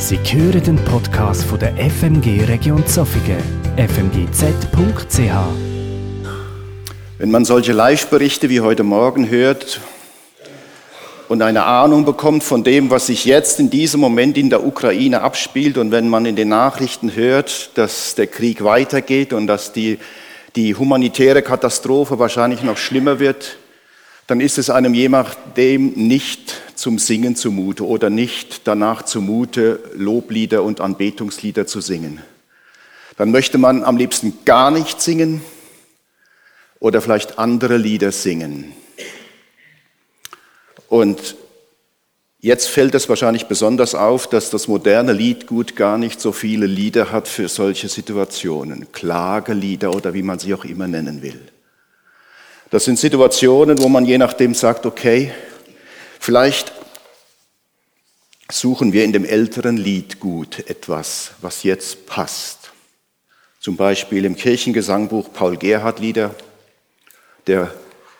Sie 0.00 0.16
hören 0.16 0.62
den 0.62 0.76
Podcast 0.84 1.42
von 1.42 1.58
der 1.58 1.74
FMG 1.76 2.44
Region 2.44 2.86
Zofingen, 2.86 3.42
fmgz.ch. 3.76 5.18
Wenn 7.18 7.30
man 7.32 7.44
solche 7.44 7.72
Live-Berichte 7.72 8.48
wie 8.48 8.60
heute 8.60 8.84
Morgen 8.84 9.28
hört 9.28 9.80
und 11.28 11.42
eine 11.42 11.64
Ahnung 11.64 12.04
bekommt 12.04 12.44
von 12.44 12.62
dem, 12.62 12.90
was 12.90 13.08
sich 13.08 13.24
jetzt 13.24 13.58
in 13.58 13.70
diesem 13.70 13.98
Moment 13.98 14.38
in 14.38 14.50
der 14.50 14.64
Ukraine 14.64 15.20
abspielt 15.20 15.76
und 15.76 15.90
wenn 15.90 16.08
man 16.08 16.26
in 16.26 16.36
den 16.36 16.50
Nachrichten 16.50 17.16
hört, 17.16 17.76
dass 17.76 18.14
der 18.14 18.28
Krieg 18.28 18.62
weitergeht 18.62 19.32
und 19.32 19.48
dass 19.48 19.72
die, 19.72 19.98
die 20.54 20.76
humanitäre 20.76 21.42
Katastrophe 21.42 22.20
wahrscheinlich 22.20 22.62
noch 22.62 22.76
schlimmer 22.76 23.18
wird, 23.18 23.56
dann 24.28 24.40
ist 24.40 24.58
es 24.58 24.70
einem 24.70 24.94
je 24.94 25.08
nachdem 25.08 25.92
nicht 25.96 26.54
zum 26.78 27.00
Singen 27.00 27.34
zumute 27.34 27.84
oder 27.84 28.08
nicht 28.08 28.68
danach 28.68 29.02
zumute, 29.02 29.80
Loblieder 29.94 30.62
und 30.62 30.80
Anbetungslieder 30.80 31.66
zu 31.66 31.80
singen. 31.80 32.22
Dann 33.16 33.32
möchte 33.32 33.58
man 33.58 33.82
am 33.82 33.96
liebsten 33.96 34.44
gar 34.44 34.70
nicht 34.70 35.02
singen 35.02 35.42
oder 36.78 37.00
vielleicht 37.00 37.36
andere 37.36 37.78
Lieder 37.78 38.12
singen. 38.12 38.72
Und 40.88 41.34
jetzt 42.38 42.68
fällt 42.68 42.94
es 42.94 43.08
wahrscheinlich 43.08 43.46
besonders 43.46 43.96
auf, 43.96 44.28
dass 44.28 44.50
das 44.50 44.68
moderne 44.68 45.12
Liedgut 45.12 45.74
gar 45.74 45.98
nicht 45.98 46.20
so 46.20 46.30
viele 46.30 46.66
Lieder 46.66 47.10
hat 47.10 47.26
für 47.26 47.48
solche 47.48 47.88
Situationen, 47.88 48.92
Klagelieder 48.92 49.92
oder 49.92 50.14
wie 50.14 50.22
man 50.22 50.38
sie 50.38 50.54
auch 50.54 50.64
immer 50.64 50.86
nennen 50.86 51.22
will. 51.22 51.40
Das 52.70 52.84
sind 52.84 53.00
Situationen, 53.00 53.82
wo 53.82 53.88
man 53.88 54.06
je 54.06 54.18
nachdem 54.18 54.54
sagt, 54.54 54.86
okay, 54.86 55.32
vielleicht 56.18 56.72
suchen 58.50 58.92
wir 58.92 59.04
in 59.04 59.12
dem 59.12 59.24
älteren 59.24 59.76
Lied 59.76 60.20
gut 60.20 60.68
etwas, 60.68 61.32
was 61.40 61.62
jetzt 61.62 62.06
passt. 62.06 62.70
Zum 63.60 63.76
Beispiel 63.76 64.24
im 64.24 64.36
Kirchengesangbuch 64.36 65.32
Paul 65.32 65.56
Gerhard 65.56 65.98
Lieder, 65.98 66.34
der 67.46 67.72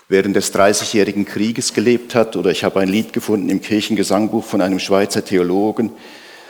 während 0.09 0.37
des 0.37 0.53
Dreißigjährigen 0.53 1.25
Krieges 1.25 1.75
gelebt 1.75 2.15
hat. 2.15 2.37
Oder 2.37 2.51
ich 2.51 2.65
habe 2.65 2.81
ein 2.81 2.89
Lied 2.89 3.13
gefunden 3.13 3.49
im 3.49 3.61
Kirchengesangbuch 3.61 4.45
von 4.45 4.61
einem 4.61 4.81
Schweizer 4.81 5.25
Theologen 5.25 5.93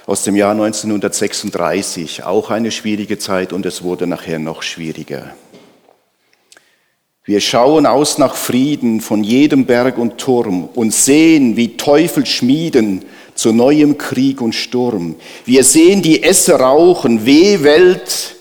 aus 0.07 0.23
dem 0.23 0.37
Jahr 0.37 0.53
1936. 0.53 2.25
Auch 2.25 2.51
eine 2.51 2.71
schwierige 2.71 3.19
Zeit 3.19 3.53
und 3.53 3.67
es 3.67 3.83
wurde 3.83 4.07
nachher 4.07 4.39
noch 4.39 4.63
schwieriger. 4.63 5.35
Wir 7.29 7.41
schauen 7.41 7.85
aus 7.85 8.17
nach 8.17 8.35
Frieden 8.35 9.03
von 9.03 9.23
jedem 9.23 9.67
Berg 9.67 9.99
und 9.99 10.17
Turm 10.17 10.67
und 10.75 10.95
sehen, 10.95 11.59
wie 11.59 11.77
Teufel 11.77 12.25
schmieden 12.25 13.05
zu 13.35 13.53
neuem 13.53 13.99
Krieg 13.99 14.41
und 14.41 14.55
Sturm. 14.55 15.15
Wir 15.45 15.63
sehen 15.63 16.01
die 16.01 16.23
Esse 16.23 16.55
rauchen, 16.55 17.27
weh 17.27 17.63
Welt, 17.63 18.37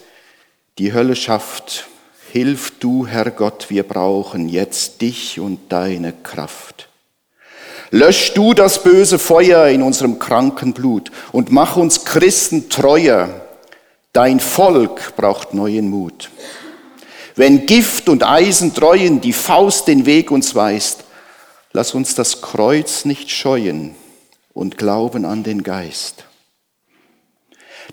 die 0.77 0.93
Hölle 0.93 1.17
schafft. 1.17 1.89
Hilf 2.31 2.79
du, 2.79 3.05
Herr 3.05 3.29
Gott, 3.29 3.65
wir 3.69 3.83
brauchen 3.83 4.47
jetzt 4.47 5.01
dich 5.01 5.37
und 5.41 5.59
deine 5.67 6.13
Kraft. 6.13 6.87
Lösch 7.91 8.31
du 8.35 8.53
das 8.53 8.83
böse 8.83 9.19
Feuer 9.19 9.67
in 9.67 9.81
unserem 9.81 10.17
kranken 10.17 10.71
Blut 10.71 11.11
und 11.33 11.51
mach 11.51 11.75
uns 11.75 12.05
Christen 12.05 12.69
treuer. 12.69 13.41
Dein 14.13 14.39
Volk 14.39 15.17
braucht 15.17 15.53
neuen 15.53 15.89
Mut. 15.89 16.29
Wenn 17.37 17.67
Gift 17.67 18.09
und 18.09 18.23
Eisentreuen 18.23 19.21
die 19.21 19.31
Faust 19.31 19.87
den 19.87 20.07
Weg 20.07 20.31
uns 20.31 20.55
weist, 20.55 21.03
lass 21.71 21.93
uns 21.93 22.15
das 22.15 22.41
Kreuz 22.41 23.05
nicht 23.05 23.29
scheuen 23.29 23.95
und 24.53 24.79
glauben 24.79 25.23
an 25.23 25.43
den 25.43 25.61
Geist. 25.61 26.25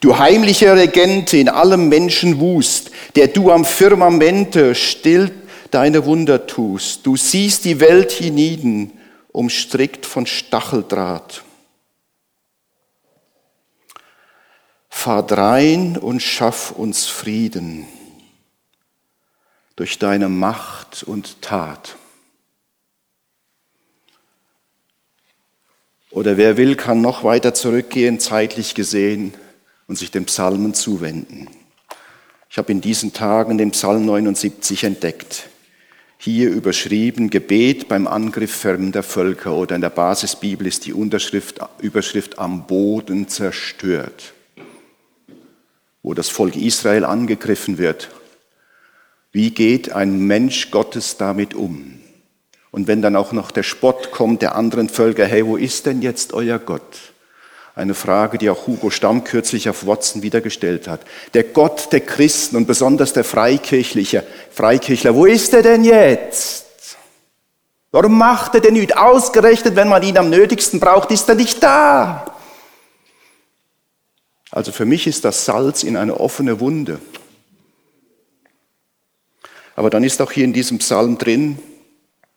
Du 0.00 0.16
heimlicher 0.16 0.76
Regent 0.76 1.34
in 1.34 1.50
allem 1.50 1.90
Menschenwust, 1.90 2.90
der 3.16 3.28
du 3.28 3.50
am 3.50 3.66
Firmamente 3.66 4.74
still 4.74 5.30
deine 5.70 6.06
Wunder 6.06 6.46
tust. 6.46 7.04
Du 7.04 7.18
siehst 7.18 7.66
die 7.66 7.80
Welt 7.80 8.12
hienieden, 8.12 8.92
umstrickt 9.30 10.06
von 10.06 10.24
Stacheldraht. 10.24 11.44
Fahr 14.88 15.26
drein 15.26 15.98
und 15.98 16.22
schaff 16.22 16.70
uns 16.70 17.04
Frieden 17.04 17.86
durch 19.76 19.98
deine 19.98 20.28
Macht 20.28 21.02
und 21.02 21.42
Tat. 21.42 21.96
Oder 26.10 26.36
wer 26.36 26.56
will, 26.56 26.76
kann 26.76 27.00
noch 27.00 27.24
weiter 27.24 27.54
zurückgehen, 27.54 28.20
zeitlich 28.20 28.74
gesehen, 28.74 29.34
und 29.86 29.96
sich 29.96 30.10
dem 30.10 30.24
Psalmen 30.24 30.72
zuwenden. 30.72 31.48
Ich 32.48 32.56
habe 32.56 32.72
in 32.72 32.80
diesen 32.80 33.12
Tagen 33.12 33.58
den 33.58 33.72
Psalm 33.72 34.06
79 34.06 34.84
entdeckt. 34.84 35.48
Hier 36.16 36.50
überschrieben 36.50 37.28
Gebet 37.28 37.88
beim 37.88 38.06
Angriff 38.06 38.54
fremder 38.54 39.02
Völker 39.02 39.54
oder 39.54 39.74
in 39.74 39.82
der 39.82 39.90
Basisbibel 39.90 40.66
ist 40.66 40.86
die 40.86 40.94
Unterschrift, 40.94 41.58
Überschrift 41.80 42.38
am 42.38 42.66
Boden 42.66 43.28
zerstört, 43.28 44.32
wo 46.02 46.14
das 46.14 46.28
Volk 46.28 46.56
Israel 46.56 47.04
angegriffen 47.04 47.76
wird 47.76 48.08
wie 49.34 49.50
geht 49.50 49.92
ein 49.92 50.20
Mensch 50.20 50.70
Gottes 50.70 51.16
damit 51.16 51.54
um? 51.54 51.98
Und 52.70 52.86
wenn 52.86 53.02
dann 53.02 53.16
auch 53.16 53.32
noch 53.32 53.50
der 53.50 53.64
Spott 53.64 54.12
kommt 54.12 54.42
der 54.42 54.54
anderen 54.54 54.88
Völker, 54.88 55.26
hey, 55.26 55.44
wo 55.44 55.56
ist 55.56 55.86
denn 55.86 56.02
jetzt 56.02 56.32
euer 56.32 56.60
Gott? 56.60 57.12
Eine 57.74 57.94
Frage, 57.94 58.38
die 58.38 58.48
auch 58.48 58.68
Hugo 58.68 58.90
Stamm 58.90 59.24
kürzlich 59.24 59.68
auf 59.68 59.88
Watson 59.88 60.22
wieder 60.22 60.40
gestellt 60.40 60.86
hat. 60.86 61.00
Der 61.34 61.42
Gott 61.42 61.92
der 61.92 62.02
Christen 62.02 62.54
und 62.54 62.66
besonders 62.66 63.12
der 63.12 63.24
Freikirchliche, 63.24 64.24
Freikirchler, 64.52 65.16
wo 65.16 65.26
ist 65.26 65.52
er 65.52 65.62
denn 65.62 65.82
jetzt? 65.82 66.96
Warum 67.90 68.16
macht 68.16 68.54
er 68.54 68.60
denn 68.60 68.74
nicht? 68.74 68.96
Ausgerechnet, 68.96 69.74
wenn 69.74 69.88
man 69.88 70.04
ihn 70.04 70.16
am 70.16 70.30
nötigsten 70.30 70.78
braucht, 70.78 71.10
ist 71.10 71.28
er 71.28 71.34
nicht 71.34 71.60
da. 71.60 72.36
Also 74.52 74.70
für 74.70 74.84
mich 74.84 75.08
ist 75.08 75.24
das 75.24 75.44
Salz 75.44 75.82
in 75.82 75.96
eine 75.96 76.20
offene 76.20 76.60
Wunde. 76.60 77.00
Aber 79.76 79.90
dann 79.90 80.04
ist 80.04 80.20
auch 80.22 80.32
hier 80.32 80.44
in 80.44 80.52
diesem 80.52 80.78
Psalm 80.78 81.18
drin, 81.18 81.58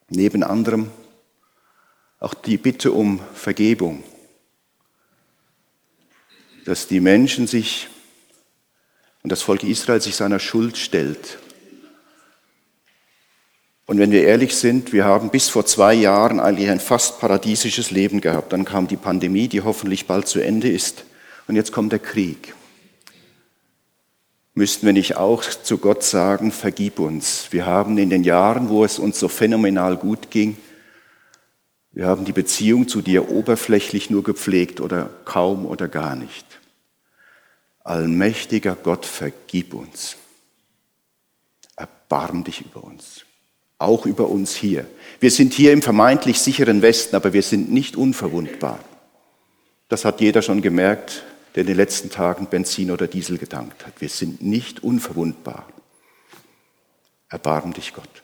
neben 0.09 0.44
anderem, 0.44 0.90
auch 2.20 2.34
die 2.34 2.58
Bitte 2.58 2.92
um 2.92 3.20
Vergebung, 3.34 4.03
dass 6.66 6.88
die 6.88 7.00
Menschen 7.00 7.47
sich 7.47 7.88
und 9.24 9.31
das 9.31 9.42
Volk 9.42 9.64
Israel 9.64 10.02
sich 10.02 10.16
seiner 10.16 10.40
Schuld 10.40 10.78
stellt. 10.78 11.38
Und 13.86 14.00
wenn 14.00 14.12
wir 14.12 14.24
ehrlich 14.24 14.56
sind, 14.56 14.92
wir 14.92 15.06
haben 15.06 15.30
bis 15.30 15.47
vor 15.47 15.66
zwei 15.66 15.94
Jahren 15.94 16.40
eigentlich 16.40 16.70
ein 16.70 16.80
fast 16.80 17.20
paradiesisches 17.20 17.92
Leben 17.92 18.20
gehabt. 18.20 18.52
Dann 18.52 18.66
kam 18.66 18.88
die 18.88 18.97
Pandemie, 18.97 19.47
die 19.47 19.62
hoffentlich 19.62 20.08
bald 20.08 20.28
zu 20.28 20.40
Ende 20.40 20.70
ist. 20.70 21.06
Und 21.47 21.56
jetzt 21.56 21.72
kommt 21.72 21.94
der 21.94 22.00
Krieg 22.00 22.53
müssten 24.57 24.88
wir 24.88 24.94
nicht 24.94 25.18
auch 25.18 25.44
zu 25.44 25.78
Gott 25.78 26.01
sagen, 26.01 26.51
vergib 26.51 26.97
uns. 26.97 27.47
Wir 27.51 27.68
haben 27.68 27.95
in 28.00 28.09
den 28.09 28.23
Jahren, 28.23 28.69
wo 28.69 28.84
es 28.84 28.97
uns 28.97 29.19
so 29.19 29.28
phänomenal 29.28 29.97
gut 29.97 30.31
ging, 30.31 30.57
wir 31.91 32.07
haben 32.07 32.25
die 32.25 32.31
Beziehung 32.31 32.88
zu 32.88 33.01
dir 33.01 33.29
oberflächlich 33.29 34.09
nur 34.09 34.23
gepflegt 34.23 34.81
oder 34.81 35.09
kaum 35.25 35.66
oder 35.66 35.88
gar 35.88 36.16
nicht. 36.16 36.46
Allmächtiger 37.84 38.75
Gott, 38.75 39.06
vergib 39.06 39.75
uns. 39.75 40.17
Erbarm 41.75 42.44
dich 42.44 42.62
über 42.62 42.84
uns. 42.84 43.25
Auch 43.78 44.07
über 44.07 44.28
uns 44.29 44.56
hier. 44.56 44.85
Wir 45.19 45.31
sind 45.31 45.53
hier 45.53 45.72
im 45.72 45.84
vermeintlich 45.84 46.40
sicheren 46.40 46.81
Westen, 46.81 47.16
aber 47.16 47.34
wir 47.34 47.44
sind 47.44 47.72
nicht 47.72 47.96
unverwundbar. 47.96 48.79
Das 49.88 50.03
hat 50.03 50.19
jeder 50.19 50.41
schon 50.41 50.62
gemerkt, 50.62 51.23
der 51.57 51.62
in 51.63 51.68
den 51.69 51.78
letzten 51.78 52.11
Tagen 52.11 52.46
Benzin 52.46 52.91
oder 52.91 53.08
Diesel 53.08 53.40
getankt 53.40 53.87
hat. 53.87 53.99
Wir 53.99 54.09
sind 54.09 54.43
nicht 54.43 54.84
unverwundbar. 54.84 55.66
Erbarm 57.29 57.73
dich 57.73 57.96
Gott. 57.96 58.22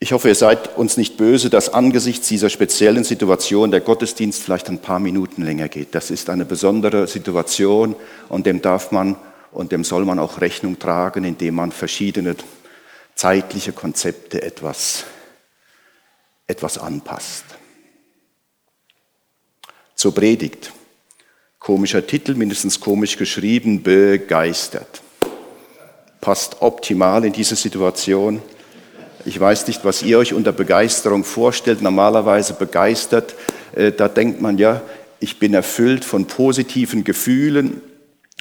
Ich 0.00 0.12
hoffe, 0.12 0.26
ihr 0.26 0.34
seid 0.34 0.76
uns 0.76 0.96
nicht 0.96 1.16
böse, 1.16 1.48
dass 1.48 1.72
angesichts 1.72 2.26
dieser 2.26 2.50
speziellen 2.50 3.04
Situation 3.04 3.70
der 3.70 3.82
Gottesdienst 3.82 4.42
vielleicht 4.42 4.68
ein 4.68 4.80
paar 4.80 4.98
Minuten 4.98 5.42
länger 5.44 5.68
geht. 5.68 5.94
Das 5.94 6.10
ist 6.10 6.28
eine 6.28 6.44
besondere 6.44 7.06
Situation 7.06 7.94
und 8.28 8.44
dem 8.44 8.60
darf 8.60 8.90
man 8.90 9.14
und 9.52 9.70
dem 9.70 9.84
soll 9.84 10.04
man 10.04 10.18
auch 10.18 10.40
Rechnung 10.40 10.80
tragen, 10.80 11.22
indem 11.22 11.54
man 11.54 11.70
verschiedene 11.70 12.34
zeitliche 13.14 13.72
Konzepte 13.72 14.42
etwas, 14.42 15.04
etwas 16.48 16.78
anpasst. 16.78 17.44
Zur 19.94 20.12
Predigt. 20.12 20.72
Komischer 21.60 22.06
Titel, 22.06 22.34
mindestens 22.36 22.80
komisch 22.80 23.18
geschrieben, 23.18 23.82
begeistert. 23.82 25.02
Passt 26.22 26.56
optimal 26.60 27.26
in 27.26 27.34
diese 27.34 27.54
Situation. 27.54 28.40
Ich 29.26 29.38
weiß 29.38 29.66
nicht, 29.66 29.84
was 29.84 30.02
ihr 30.02 30.18
euch 30.18 30.32
unter 30.32 30.52
Begeisterung 30.52 31.22
vorstellt. 31.22 31.82
Normalerweise 31.82 32.54
begeistert, 32.54 33.34
äh, 33.76 33.92
da 33.92 34.08
denkt 34.08 34.40
man 34.40 34.56
ja, 34.56 34.80
ich 35.20 35.38
bin 35.38 35.52
erfüllt 35.52 36.02
von 36.02 36.24
positiven 36.24 37.04
Gefühlen, 37.04 37.82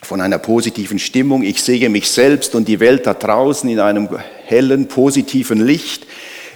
von 0.01 0.22
einer 0.22 0.38
positiven 0.38 0.98
Stimmung. 0.98 1.44
Ich 1.44 1.62
sehe 1.62 1.89
mich 1.89 2.10
selbst 2.10 2.56
und 2.56 2.69
die 2.69 2.80
Welt 2.80 3.06
da 3.06 3.13
draußen 3.13 3.69
in 3.69 3.81
einem 3.81 4.07
hellen, 4.45 4.88
positiven 4.88 5.60
Licht. 5.60 6.07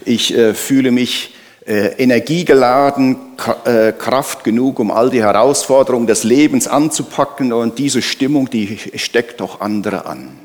Ich 0.06 0.34
äh, 0.34 0.54
fühle 0.54 0.92
mich 0.92 1.33
energiegeladen, 1.72 3.18
äh, 3.66 3.94
Kraft 3.94 4.44
genug, 4.44 4.80
um 4.80 4.92
all 4.92 5.10
die 5.10 5.24
Herausforderungen 5.24 6.08
des 6.08 6.24
Lebens 6.24 6.68
anzupacken. 6.68 7.54
Und 7.54 7.80
diese 7.80 8.02
Stimmung, 8.02 8.50
die 8.50 8.80
steckt 8.96 9.42
auch 9.42 9.62
andere 9.62 10.06
an. 10.06 10.40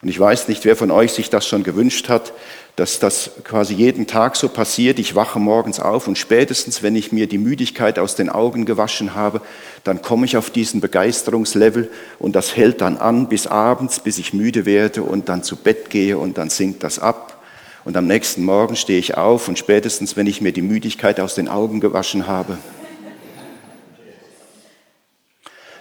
Und 0.00 0.08
ich 0.08 0.18
weiß 0.18 0.48
nicht, 0.48 0.64
wer 0.64 0.76
von 0.76 0.90
euch 0.90 1.12
sich 1.12 1.28
das 1.28 1.46
schon 1.46 1.64
gewünscht 1.64 2.08
hat, 2.08 2.32
dass 2.76 3.00
das 3.00 3.32
quasi 3.42 3.74
jeden 3.74 4.06
Tag 4.06 4.36
so 4.36 4.48
passiert. 4.48 5.00
Ich 5.00 5.16
wache 5.16 5.40
morgens 5.40 5.80
auf 5.80 6.06
und 6.06 6.16
spätestens, 6.16 6.84
wenn 6.84 6.94
ich 6.94 7.10
mir 7.10 7.26
die 7.26 7.38
Müdigkeit 7.38 7.98
aus 7.98 8.14
den 8.14 8.28
Augen 8.30 8.64
gewaschen 8.64 9.16
habe, 9.16 9.40
dann 9.82 10.00
komme 10.00 10.26
ich 10.26 10.36
auf 10.36 10.50
diesen 10.50 10.80
Begeisterungslevel 10.80 11.90
und 12.20 12.36
das 12.36 12.54
hält 12.54 12.80
dann 12.80 12.96
an 12.96 13.28
bis 13.28 13.48
abends, 13.48 13.98
bis 13.98 14.18
ich 14.18 14.32
müde 14.32 14.64
werde 14.64 15.02
und 15.02 15.28
dann 15.28 15.42
zu 15.42 15.56
Bett 15.56 15.90
gehe 15.90 16.16
und 16.16 16.38
dann 16.38 16.50
sinkt 16.50 16.84
das 16.84 17.00
ab. 17.00 17.37
Und 17.84 17.96
am 17.96 18.06
nächsten 18.06 18.44
Morgen 18.44 18.76
stehe 18.76 18.98
ich 18.98 19.16
auf 19.16 19.48
und 19.48 19.58
spätestens, 19.58 20.16
wenn 20.16 20.26
ich 20.26 20.40
mir 20.40 20.52
die 20.52 20.62
Müdigkeit 20.62 21.20
aus 21.20 21.34
den 21.34 21.48
Augen 21.48 21.80
gewaschen 21.80 22.26
habe, 22.26 22.58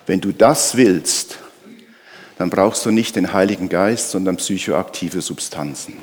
wenn 0.06 0.22
du 0.22 0.32
das 0.32 0.78
willst, 0.78 1.40
dann 2.38 2.50
brauchst 2.50 2.86
du 2.86 2.92
nicht 2.92 3.16
den 3.16 3.34
Heiligen 3.34 3.68
Geist, 3.68 4.12
sondern 4.12 4.38
psychoaktive 4.38 5.22
Substanzen. 5.22 5.98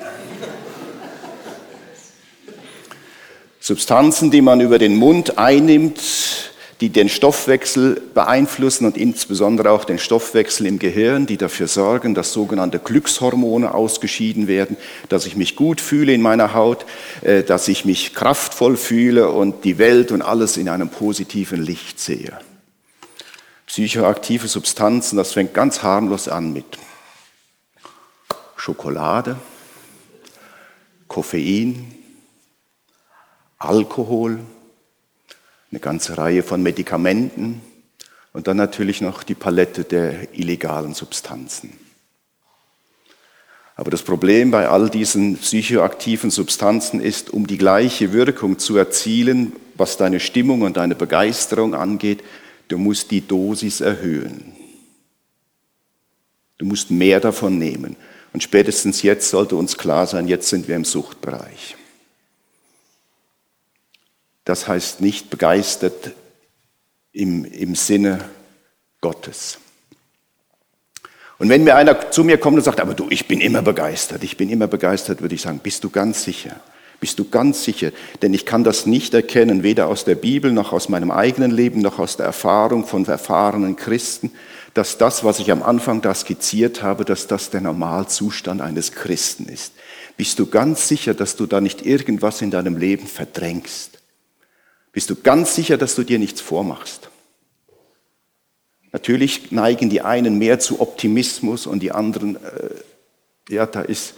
Substanzen, 3.59 4.29
die 4.29 4.41
man 4.41 4.61
über 4.61 4.77
den 4.77 4.95
Mund 4.95 5.39
einnimmt, 5.39 6.44
die 6.81 6.89
den 6.89 7.07
Stoffwechsel 7.07 8.01
beeinflussen 8.13 8.85
und 8.85 8.97
insbesondere 8.97 9.71
auch 9.71 9.85
den 9.85 9.97
Stoffwechsel 9.97 10.65
im 10.65 10.77
Gehirn, 10.77 11.25
die 11.25 11.37
dafür 11.37 11.67
sorgen, 11.67 12.13
dass 12.13 12.33
sogenannte 12.33 12.79
Glückshormone 12.79 13.73
ausgeschieden 13.73 14.47
werden, 14.47 14.75
dass 15.07 15.25
ich 15.25 15.37
mich 15.37 15.55
gut 15.55 15.79
fühle 15.79 16.13
in 16.13 16.21
meiner 16.21 16.53
Haut, 16.53 16.85
äh, 17.21 17.43
dass 17.43 17.69
ich 17.69 17.85
mich 17.85 18.13
kraftvoll 18.13 18.75
fühle 18.75 19.29
und 19.29 19.63
die 19.63 19.77
Welt 19.77 20.11
und 20.11 20.21
alles 20.21 20.57
in 20.57 20.67
einem 20.67 20.89
positiven 20.89 21.61
Licht 21.61 21.99
sehe. 21.99 22.37
Psychoaktive 23.67 24.47
Substanzen, 24.47 25.15
das 25.15 25.31
fängt 25.31 25.53
ganz 25.53 25.81
harmlos 25.81 26.27
an 26.27 26.51
mit 26.51 26.65
Schokolade, 28.57 29.37
Koffein, 31.07 31.93
Alkohol, 33.57 34.39
eine 35.75 35.81
ganze 35.81 36.17
Reihe 36.17 36.41
von 36.41 36.63
Medikamenten 36.63 37.59
und 38.31 38.47
dann 38.47 38.55
natürlich 38.55 39.01
noch 39.01 39.23
die 39.23 39.35
Palette 39.35 39.83
der 39.83 40.33
illegalen 40.33 40.93
Substanzen. 40.93 41.73
Aber 43.75 43.91
das 43.91 44.01
Problem 44.01 44.51
bei 44.51 44.69
all 44.69 44.89
diesen 44.89 45.35
psychoaktiven 45.35 46.31
Substanzen 46.31 47.01
ist, 47.01 47.29
um 47.29 47.45
die 47.45 47.57
gleiche 47.57 48.13
Wirkung 48.13 48.57
zu 48.57 48.77
erzielen, 48.77 49.51
was 49.75 49.97
deine 49.97 50.21
Stimmung 50.21 50.61
und 50.61 50.77
deine 50.77 50.95
Begeisterung 50.95 51.75
angeht, 51.75 52.23
du 52.69 52.77
musst 52.77 53.11
die 53.11 53.27
Dosis 53.27 53.81
erhöhen. 53.81 54.53
Du 56.57 56.65
musst 56.65 56.89
mehr 56.89 57.19
davon 57.19 57.57
nehmen. 57.57 57.97
Und 58.31 58.41
spätestens 58.41 59.01
jetzt 59.01 59.29
sollte 59.29 59.57
uns 59.57 59.77
klar 59.77 60.07
sein, 60.07 60.29
jetzt 60.29 60.47
sind 60.47 60.69
wir 60.69 60.77
im 60.77 60.85
Suchtbereich. 60.85 61.75
Das 64.45 64.67
heißt 64.67 65.01
nicht 65.01 65.29
begeistert 65.29 66.11
im, 67.11 67.45
im 67.45 67.75
Sinne 67.75 68.23
Gottes. 69.01 69.57
Und 71.37 71.49
wenn 71.49 71.63
mir 71.63 71.75
einer 71.75 72.11
zu 72.11 72.23
mir 72.23 72.37
kommt 72.37 72.57
und 72.57 72.63
sagt, 72.63 72.79
aber 72.79 72.93
du, 72.93 73.07
ich 73.09 73.27
bin 73.27 73.41
immer 73.41 73.61
begeistert, 73.61 74.23
ich 74.23 74.37
bin 74.37 74.49
immer 74.49 74.67
begeistert, 74.67 75.21
würde 75.21 75.35
ich 75.35 75.41
sagen, 75.41 75.59
bist 75.61 75.83
du 75.83 75.89
ganz 75.89 76.23
sicher? 76.23 76.61
Bist 77.01 77.19
du 77.19 77.29
ganz 77.29 77.63
sicher? 77.63 77.91
Denn 78.21 78.33
ich 78.33 78.45
kann 78.45 78.63
das 78.63 78.85
nicht 78.85 79.13
erkennen, 79.13 79.63
weder 79.63 79.87
aus 79.87 80.05
der 80.05 80.15
Bibel 80.15 80.53
noch 80.53 80.71
aus 80.71 80.87
meinem 80.87 81.11
eigenen 81.11 81.51
Leben 81.51 81.81
noch 81.81 81.99
aus 81.99 82.15
der 82.15 82.25
Erfahrung 82.25 82.85
von 82.85 83.05
erfahrenen 83.05 83.75
Christen, 83.75 84.31
dass 84.73 84.97
das, 84.97 85.23
was 85.23 85.39
ich 85.39 85.51
am 85.51 85.61
Anfang 85.61 86.01
da 86.01 86.13
skizziert 86.13 86.83
habe, 86.83 87.03
dass 87.03 87.27
das 87.27 87.49
der 87.49 87.61
Normalzustand 87.61 88.61
eines 88.61 88.93
Christen 88.93 89.45
ist. 89.49 89.73
Bist 90.15 90.39
du 90.39 90.45
ganz 90.45 90.87
sicher, 90.87 91.13
dass 91.13 91.35
du 91.35 91.45
da 91.45 91.59
nicht 91.59 91.85
irgendwas 91.85 92.41
in 92.41 92.51
deinem 92.51 92.77
Leben 92.77 93.07
verdrängst? 93.07 93.99
Bist 94.95 95.09
du 95.09 95.15
ganz 95.17 95.53
sicher, 95.53 95.77
dass 95.77 95.93
du 95.95 96.03
dir 96.03 96.19
nichts 96.19 96.39
vormachst. 96.39 97.09
Natürlich 98.93 99.51
neigen 99.51 99.89
die 99.89 99.99
einen 99.99 100.37
mehr 100.37 100.57
zu 100.59 100.79
Optimismus 100.79 101.67
und 101.67 101.81
die 101.81 101.91
anderen, 101.91 102.37
äh, 102.37 103.53
ja, 103.53 103.65
da 103.65 103.81
ist 103.81 104.13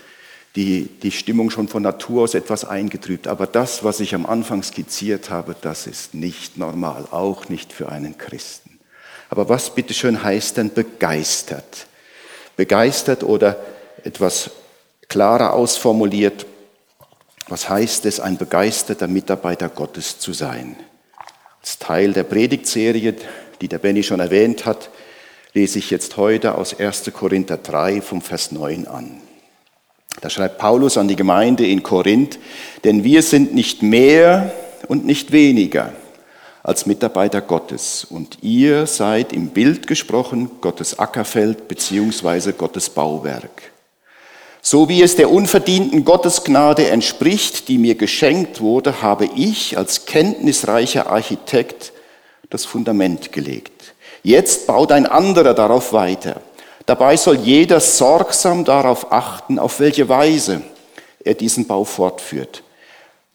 die, 0.55 0.83
die 1.01 1.09
Stimmung 1.09 1.49
schon 1.49 1.67
von 1.67 1.81
Natur 1.81 2.21
aus 2.21 2.35
etwas 2.35 2.63
eingetrübt. 2.63 3.27
Aber 3.27 3.47
das, 3.47 3.83
was 3.83 3.99
ich 4.01 4.13
am 4.13 4.27
Anfang 4.27 4.61
skizziert 4.61 5.31
habe, 5.31 5.55
das 5.59 5.87
ist 5.87 6.13
nicht 6.13 6.59
normal, 6.59 7.07
auch 7.09 7.49
nicht 7.49 7.73
für 7.73 7.89
einen 7.89 8.19
Christen. 8.19 8.79
Aber 9.31 9.49
was 9.49 9.73
bitteschön 9.73 10.23
heißt 10.23 10.57
denn 10.57 10.71
begeistert? 10.71 11.87
Begeistert 12.55 13.23
oder 13.23 13.59
etwas 14.03 14.51
klarer 15.07 15.53
ausformuliert, 15.53 16.45
was 17.47 17.69
heißt 17.69 18.05
es, 18.05 18.19
ein 18.19 18.37
begeisterter 18.37 19.07
Mitarbeiter 19.07 19.69
Gottes 19.69 20.19
zu 20.19 20.33
sein? 20.33 20.75
Als 21.61 21.79
Teil 21.79 22.13
der 22.13 22.23
Predigtserie, 22.23 23.15
die 23.61 23.67
der 23.67 23.79
Benny 23.79 24.03
schon 24.03 24.19
erwähnt 24.19 24.65
hat, 24.65 24.89
lese 25.53 25.79
ich 25.79 25.89
jetzt 25.89 26.17
heute 26.17 26.55
aus 26.55 26.79
1. 26.79 27.11
Korinther 27.13 27.57
3 27.57 28.01
vom 28.01 28.21
Vers 28.21 28.51
9 28.51 28.87
an. 28.87 29.21
Da 30.21 30.29
schreibt 30.29 30.57
Paulus 30.57 30.97
an 30.97 31.07
die 31.07 31.15
Gemeinde 31.15 31.65
in 31.65 31.83
Korinth, 31.83 32.39
denn 32.83 33.03
wir 33.03 33.21
sind 33.21 33.53
nicht 33.53 33.83
mehr 33.83 34.51
und 34.87 35.05
nicht 35.05 35.31
weniger 35.31 35.93
als 36.63 36.85
Mitarbeiter 36.85 37.39
Gottes 37.39 38.03
und 38.03 38.39
ihr 38.41 38.87
seid 38.87 39.31
im 39.31 39.49
Bild 39.49 39.87
gesprochen 39.87 40.51
Gottes 40.59 40.99
Ackerfeld 40.99 41.67
beziehungsweise 41.67 42.51
Gottes 42.51 42.89
Bauwerk. 42.89 43.71
So 44.69 44.89
wie 44.89 45.01
es 45.01 45.15
der 45.15 45.31
unverdienten 45.31 46.03
Gottesgnade 46.03 46.89
entspricht, 46.89 47.69
die 47.69 47.77
mir 47.77 47.95
geschenkt 47.95 48.59
wurde, 48.59 49.01
habe 49.01 49.29
ich 49.33 49.77
als 49.77 50.05
kenntnisreicher 50.05 51.09
Architekt 51.09 51.93
das 52.49 52.65
Fundament 52.65 53.31
gelegt. 53.31 53.93
Jetzt 54.23 54.67
baut 54.67 54.91
ein 54.91 55.05
anderer 55.05 55.53
darauf 55.53 55.93
weiter. 55.93 56.41
Dabei 56.85 57.15
soll 57.15 57.37
jeder 57.37 57.79
sorgsam 57.79 58.65
darauf 58.65 59.13
achten, 59.13 59.57
auf 59.57 59.79
welche 59.79 60.09
Weise 60.09 60.61
er 61.23 61.35
diesen 61.35 61.65
Bau 61.65 61.85
fortführt. 61.85 62.61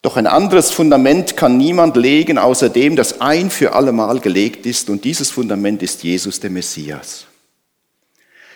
Doch 0.02 0.18
ein 0.18 0.26
anderes 0.26 0.70
Fundament 0.70 1.38
kann 1.38 1.56
niemand 1.56 1.96
legen, 1.96 2.36
außer 2.36 2.68
dem, 2.68 2.94
das 2.94 3.22
ein 3.22 3.48
für 3.48 3.72
allemal 3.72 4.20
gelegt 4.20 4.66
ist, 4.66 4.90
und 4.90 5.02
dieses 5.02 5.30
Fundament 5.30 5.82
ist 5.82 6.02
Jesus 6.02 6.40
der 6.40 6.50
Messias. 6.50 7.24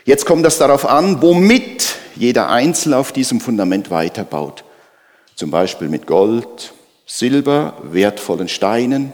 Jetzt 0.05 0.27
kommt 0.27 0.45
das 0.45 0.59
darauf 0.59 0.85
an, 0.85 1.23
womit 1.23 1.97
jeder 2.17 2.49
Einzelne 2.49 2.97
auf 2.97 3.13
diesem 3.13 3.41
Fundament 3.41 3.91
weiterbaut. 3.91 4.65
Zum 5.35 5.51
Beispiel 5.51 5.89
mit 5.89 6.07
Gold, 6.07 6.73
Silber, 7.07 7.75
wertvollen 7.83 8.49
Steinen 8.49 9.13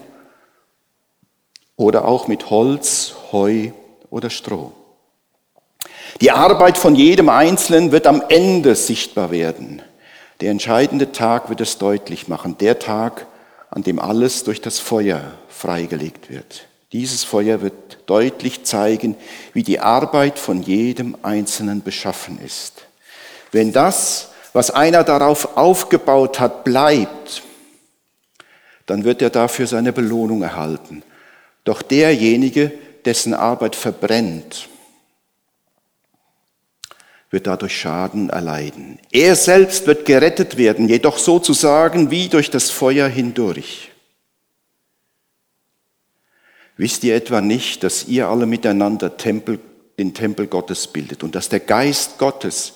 oder 1.75 2.05
auch 2.05 2.27
mit 2.27 2.49
Holz, 2.49 3.15
Heu 3.31 3.71
oder 4.09 4.29
Stroh. 4.29 4.71
Die 6.21 6.31
Arbeit 6.31 6.77
von 6.77 6.95
jedem 6.95 7.29
Einzelnen 7.29 7.91
wird 7.91 8.07
am 8.07 8.23
Ende 8.29 8.75
sichtbar 8.75 9.31
werden. 9.31 9.81
Der 10.41 10.51
entscheidende 10.51 11.11
Tag 11.11 11.49
wird 11.49 11.61
es 11.61 11.77
deutlich 11.77 12.27
machen. 12.27 12.57
Der 12.59 12.79
Tag, 12.79 13.27
an 13.69 13.83
dem 13.83 13.99
alles 13.99 14.43
durch 14.43 14.61
das 14.61 14.79
Feuer 14.79 15.21
freigelegt 15.49 16.29
wird. 16.29 16.67
Dieses 16.91 17.23
Feuer 17.23 17.61
wird 17.61 17.97
deutlich 18.05 18.63
zeigen, 18.63 19.15
wie 19.53 19.63
die 19.63 19.79
Arbeit 19.79 20.37
von 20.37 20.61
jedem 20.61 21.17
Einzelnen 21.23 21.81
beschaffen 21.81 22.39
ist. 22.39 22.82
Wenn 23.53 23.71
das, 23.71 24.31
was 24.51 24.71
einer 24.71 25.03
darauf 25.03 25.55
aufgebaut 25.55 26.39
hat, 26.39 26.63
bleibt, 26.63 27.43
dann 28.87 29.05
wird 29.05 29.21
er 29.21 29.29
dafür 29.29 29.67
seine 29.67 29.93
Belohnung 29.93 30.41
erhalten. 30.41 31.03
Doch 31.63 31.81
derjenige, 31.81 32.71
dessen 33.05 33.33
Arbeit 33.33 33.75
verbrennt, 33.75 34.67
wird 37.29 37.47
dadurch 37.47 37.79
Schaden 37.79 38.29
erleiden. 38.29 38.99
Er 39.11 39.35
selbst 39.35 39.85
wird 39.87 40.05
gerettet 40.05 40.57
werden, 40.57 40.89
jedoch 40.89 41.17
sozusagen 41.17 42.11
wie 42.11 42.29
durch 42.29 42.49
das 42.49 42.71
Feuer 42.71 43.07
hindurch. 43.07 43.91
Wisst 46.75 47.03
ihr 47.03 47.15
etwa 47.15 47.39
nicht, 47.39 47.83
dass 47.83 48.07
ihr 48.07 48.27
alle 48.27 48.47
miteinander 48.47 49.15
Tempel, 49.15 49.59
den 49.99 50.15
Tempel 50.15 50.47
Gottes 50.47 50.87
bildet 50.87 51.23
und 51.23 51.35
dass 51.35 51.49
der 51.49 51.59
Geist 51.59 52.17
Gottes 52.17 52.73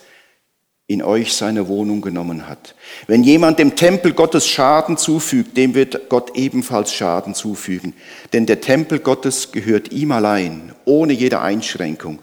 in 0.87 1.03
euch 1.03 1.33
seine 1.33 1.67
Wohnung 1.67 1.99
genommen 1.99 2.47
hat. 2.47 2.73
Wenn 3.07 3.23
jemand 3.23 3.59
dem 3.59 3.75
Tempel 3.75 4.13
Gottes 4.13 4.47
Schaden 4.47 4.97
zufügt, 4.97 5.57
dem 5.57 5.75
wird 5.75 6.07
Gott 6.09 6.37
ebenfalls 6.37 6.93
Schaden 6.93 7.35
zufügen. 7.35 7.93
Denn 8.31 8.45
der 8.45 8.61
Tempel 8.61 8.99
Gottes 8.99 9.51
gehört 9.51 9.91
ihm 9.91 10.13
allein, 10.13 10.73
ohne 10.85 11.11
jede 11.11 11.41
Einschränkung. 11.41 12.19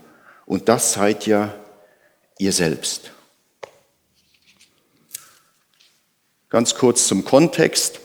Und 0.46 0.70
das 0.70 0.94
seid 0.94 1.26
ja 1.26 1.54
ihr 2.38 2.52
selbst. 2.52 3.12
Ganz 6.48 6.74
kurz 6.74 7.06
zum 7.06 7.24
Kontext. 7.24 8.00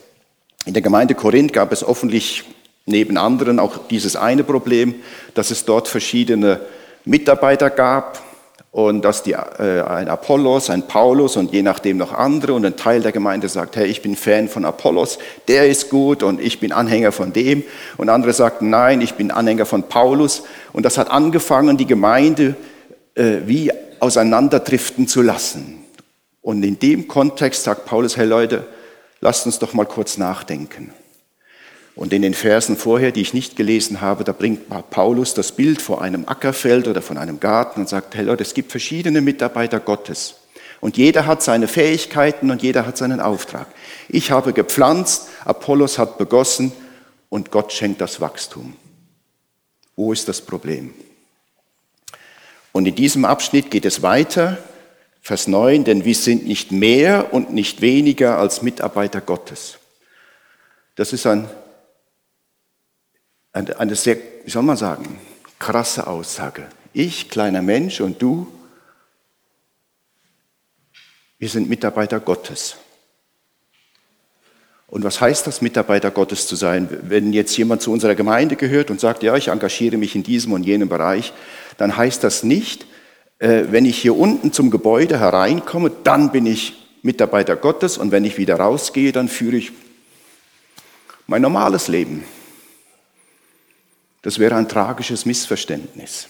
In 0.66 0.74
der 0.74 0.82
Gemeinde 0.82 1.14
Korinth 1.14 1.54
gab 1.54 1.72
es 1.72 1.82
offensichtlich 1.82 2.44
neben 2.84 3.16
anderen 3.16 3.58
auch 3.58 3.88
dieses 3.88 4.16
eine 4.16 4.44
Problem, 4.44 4.96
dass 5.32 5.50
es 5.50 5.64
dort 5.64 5.88
verschiedene 5.88 6.60
Mitarbeiter 7.04 7.70
gab, 7.70 8.22
und 8.72 9.04
dass 9.04 9.22
die, 9.22 9.32
äh, 9.32 9.82
ein 9.82 10.08
Apollos, 10.08 10.70
ein 10.70 10.86
Paulus 10.86 11.36
und 11.36 11.52
je 11.52 11.62
nachdem 11.62 11.96
noch 11.96 12.12
andere 12.12 12.54
und 12.54 12.64
ein 12.64 12.76
Teil 12.76 13.00
der 13.00 13.10
Gemeinde 13.10 13.48
sagt, 13.48 13.76
hey, 13.76 13.86
ich 13.86 14.00
bin 14.00 14.14
Fan 14.14 14.48
von 14.48 14.64
Apollos, 14.64 15.18
der 15.48 15.68
ist 15.68 15.90
gut 15.90 16.22
und 16.22 16.40
ich 16.40 16.60
bin 16.60 16.70
Anhänger 16.70 17.10
von 17.10 17.32
dem 17.32 17.64
und 17.96 18.08
andere 18.08 18.32
sagten, 18.32 18.70
nein, 18.70 19.00
ich 19.00 19.14
bin 19.14 19.32
Anhänger 19.32 19.66
von 19.66 19.84
Paulus 19.84 20.44
und 20.72 20.84
das 20.84 20.98
hat 20.98 21.10
angefangen, 21.10 21.78
die 21.78 21.86
Gemeinde 21.86 22.54
äh, 23.16 23.38
wie 23.46 23.72
auseinanderdriften 23.98 25.08
zu 25.08 25.22
lassen. 25.22 25.84
Und 26.40 26.62
in 26.62 26.78
dem 26.78 27.08
Kontext 27.08 27.64
sagt 27.64 27.86
Paulus, 27.86 28.16
hey 28.16 28.26
Leute, 28.26 28.66
lasst 29.20 29.46
uns 29.46 29.58
doch 29.58 29.74
mal 29.74 29.84
kurz 29.84 30.16
nachdenken. 30.16 30.92
Und 32.00 32.14
in 32.14 32.22
den 32.22 32.32
Versen 32.32 32.78
vorher, 32.78 33.12
die 33.12 33.20
ich 33.20 33.34
nicht 33.34 33.56
gelesen 33.56 34.00
habe, 34.00 34.24
da 34.24 34.32
bringt 34.32 34.70
Paulus 34.88 35.34
das 35.34 35.52
Bild 35.52 35.82
vor 35.82 36.00
einem 36.00 36.26
Ackerfeld 36.26 36.88
oder 36.88 37.02
von 37.02 37.18
einem 37.18 37.40
Garten 37.40 37.80
und 37.82 37.90
sagt, 37.90 38.14
hey 38.14 38.24
Leute, 38.24 38.42
es 38.42 38.54
gibt 38.54 38.70
verschiedene 38.70 39.20
Mitarbeiter 39.20 39.80
Gottes. 39.80 40.36
Und 40.80 40.96
jeder 40.96 41.26
hat 41.26 41.42
seine 41.42 41.68
Fähigkeiten 41.68 42.50
und 42.50 42.62
jeder 42.62 42.86
hat 42.86 42.96
seinen 42.96 43.20
Auftrag. 43.20 43.66
Ich 44.08 44.30
habe 44.30 44.54
gepflanzt, 44.54 45.28
Apollos 45.44 45.98
hat 45.98 46.16
begossen 46.16 46.72
und 47.28 47.50
Gott 47.50 47.70
schenkt 47.70 48.00
das 48.00 48.18
Wachstum. 48.18 48.76
Wo 49.94 50.10
ist 50.14 50.26
das 50.26 50.40
Problem? 50.40 50.94
Und 52.72 52.86
in 52.86 52.94
diesem 52.94 53.26
Abschnitt 53.26 53.70
geht 53.70 53.84
es 53.84 54.00
weiter, 54.00 54.56
Vers 55.20 55.48
9, 55.48 55.84
denn 55.84 56.06
wir 56.06 56.14
sind 56.14 56.46
nicht 56.46 56.72
mehr 56.72 57.34
und 57.34 57.52
nicht 57.52 57.82
weniger 57.82 58.38
als 58.38 58.62
Mitarbeiter 58.62 59.20
Gottes. 59.20 59.76
Das 60.96 61.12
ist 61.12 61.26
ein 61.26 61.46
eine 63.52 63.94
sehr, 63.94 64.16
wie 64.44 64.50
soll 64.50 64.62
man 64.62 64.76
sagen, 64.76 65.18
krasse 65.58 66.06
Aussage. 66.06 66.66
Ich, 66.92 67.28
kleiner 67.28 67.62
Mensch 67.62 68.00
und 68.00 68.20
du, 68.20 68.46
wir 71.38 71.48
sind 71.48 71.68
Mitarbeiter 71.68 72.20
Gottes. 72.20 72.76
Und 74.88 75.04
was 75.04 75.20
heißt 75.20 75.46
das, 75.46 75.62
Mitarbeiter 75.62 76.10
Gottes 76.10 76.48
zu 76.48 76.56
sein? 76.56 76.88
Wenn 77.02 77.32
jetzt 77.32 77.56
jemand 77.56 77.80
zu 77.80 77.92
unserer 77.92 78.16
Gemeinde 78.16 78.56
gehört 78.56 78.90
und 78.90 79.00
sagt, 79.00 79.22
ja, 79.22 79.36
ich 79.36 79.48
engagiere 79.48 79.96
mich 79.96 80.16
in 80.16 80.24
diesem 80.24 80.52
und 80.52 80.64
jenem 80.64 80.88
Bereich, 80.88 81.32
dann 81.78 81.96
heißt 81.96 82.24
das 82.24 82.42
nicht, 82.42 82.86
äh, 83.38 83.64
wenn 83.70 83.86
ich 83.86 83.98
hier 83.98 84.16
unten 84.16 84.52
zum 84.52 84.70
Gebäude 84.70 85.20
hereinkomme, 85.20 85.92
dann 86.02 86.32
bin 86.32 86.44
ich 86.44 86.74
Mitarbeiter 87.02 87.56
Gottes 87.56 87.98
und 87.98 88.10
wenn 88.10 88.24
ich 88.24 88.36
wieder 88.36 88.56
rausgehe, 88.56 89.12
dann 89.12 89.28
führe 89.28 89.56
ich 89.56 89.72
mein 91.26 91.42
normales 91.42 91.86
Leben. 91.86 92.24
Das 94.22 94.38
wäre 94.38 94.56
ein 94.56 94.68
tragisches 94.68 95.24
Missverständnis. 95.24 96.28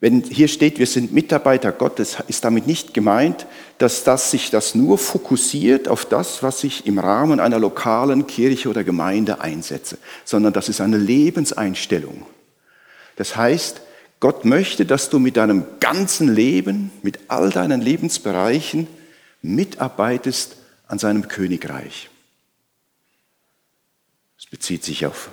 Wenn 0.00 0.22
hier 0.22 0.48
steht, 0.48 0.78
wir 0.78 0.86
sind 0.86 1.12
Mitarbeiter 1.12 1.72
Gottes, 1.72 2.18
ist 2.26 2.44
damit 2.44 2.66
nicht 2.66 2.92
gemeint, 2.92 3.46
dass 3.78 4.04
das 4.04 4.30
sich 4.30 4.50
das 4.50 4.74
nur 4.74 4.98
fokussiert 4.98 5.88
auf 5.88 6.04
das, 6.04 6.42
was 6.42 6.62
ich 6.62 6.86
im 6.86 6.98
Rahmen 6.98 7.40
einer 7.40 7.58
lokalen 7.58 8.26
Kirche 8.26 8.68
oder 8.68 8.84
Gemeinde 8.84 9.40
einsetze, 9.40 9.96
sondern 10.24 10.52
das 10.52 10.68
ist 10.68 10.82
eine 10.82 10.98
Lebenseinstellung. 10.98 12.26
Das 13.16 13.36
heißt, 13.36 13.80
Gott 14.20 14.44
möchte, 14.44 14.84
dass 14.84 15.08
du 15.08 15.18
mit 15.18 15.36
deinem 15.36 15.64
ganzen 15.80 16.34
Leben, 16.34 16.90
mit 17.02 17.20
all 17.28 17.50
deinen 17.50 17.80
Lebensbereichen 17.80 18.88
mitarbeitest 19.40 20.56
an 20.86 20.98
seinem 20.98 21.28
Königreich. 21.28 22.10
Es 24.38 24.46
bezieht 24.46 24.84
sich 24.84 25.06
auf 25.06 25.30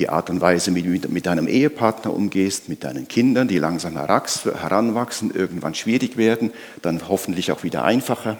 die 0.00 0.08
Art 0.08 0.30
und 0.30 0.40
Weise, 0.40 0.74
wie 0.74 0.82
du 0.82 1.08
mit 1.08 1.26
deinem 1.26 1.46
Ehepartner 1.46 2.12
umgehst, 2.14 2.70
mit 2.70 2.84
deinen 2.84 3.06
Kindern, 3.06 3.48
die 3.48 3.58
langsam 3.58 3.92
heranwachsen, 3.96 5.30
irgendwann 5.34 5.74
schwierig 5.74 6.16
werden, 6.16 6.52
dann 6.80 7.06
hoffentlich 7.08 7.52
auch 7.52 7.62
wieder 7.62 7.84
einfacher, 7.84 8.38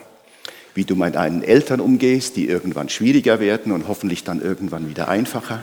wie 0.75 0.85
du 0.85 0.97
mit 0.97 1.17
deinen 1.17 1.43
Eltern 1.43 1.81
umgehst, 1.81 2.37
die 2.37 2.49
irgendwann 2.49 2.89
schwieriger 2.89 3.41
werden 3.41 3.73
und 3.73 3.89
hoffentlich 3.89 4.25
dann 4.25 4.41
irgendwann 4.41 4.89
wieder 4.89 5.09
einfacher. 5.09 5.61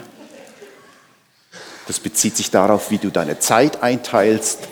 Das 1.88 2.00
bezieht 2.00 2.38
sich 2.38 2.52
darauf, 2.52 2.92
wie 2.92 3.00
du 3.00 3.10
deine 3.10 3.40
Zeit 3.40 3.82
einteilst, 3.82 4.68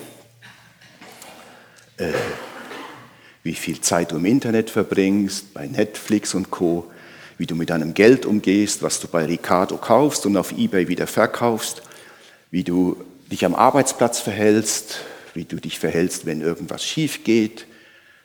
äh, 1.98 2.12
wie 3.42 3.56
viel 3.56 3.82
Zeit 3.82 4.12
du 4.12 4.18
im 4.18 4.26
Internet 4.26 4.70
verbringst, 4.70 5.54
bei 5.56 5.66
Netflix 5.66 6.36
und 6.36 6.52
Co 6.52 6.92
wie 7.38 7.46
du 7.46 7.56
mit 7.56 7.70
deinem 7.70 7.94
Geld 7.94 8.26
umgehst, 8.26 8.82
was 8.82 9.00
du 9.00 9.08
bei 9.08 9.26
Ricardo 9.26 9.78
kaufst 9.78 10.26
und 10.26 10.38
auf 10.38 10.52
eBay 10.58 10.88
wieder 10.88 11.08
verkaufst, 11.08 11.82
wie 12.52 12.64
du 12.64 12.98
dich 13.32 13.46
am 13.46 13.56
Arbeitsplatz 13.56 14.20
verhältst, 14.20 15.00
wie 15.34 15.46
du 15.46 15.58
dich 15.58 15.80
verhältst, 15.80 16.26
wenn 16.26 16.42
irgendwas 16.42 16.84
schief 16.84 17.24
geht, 17.24 17.66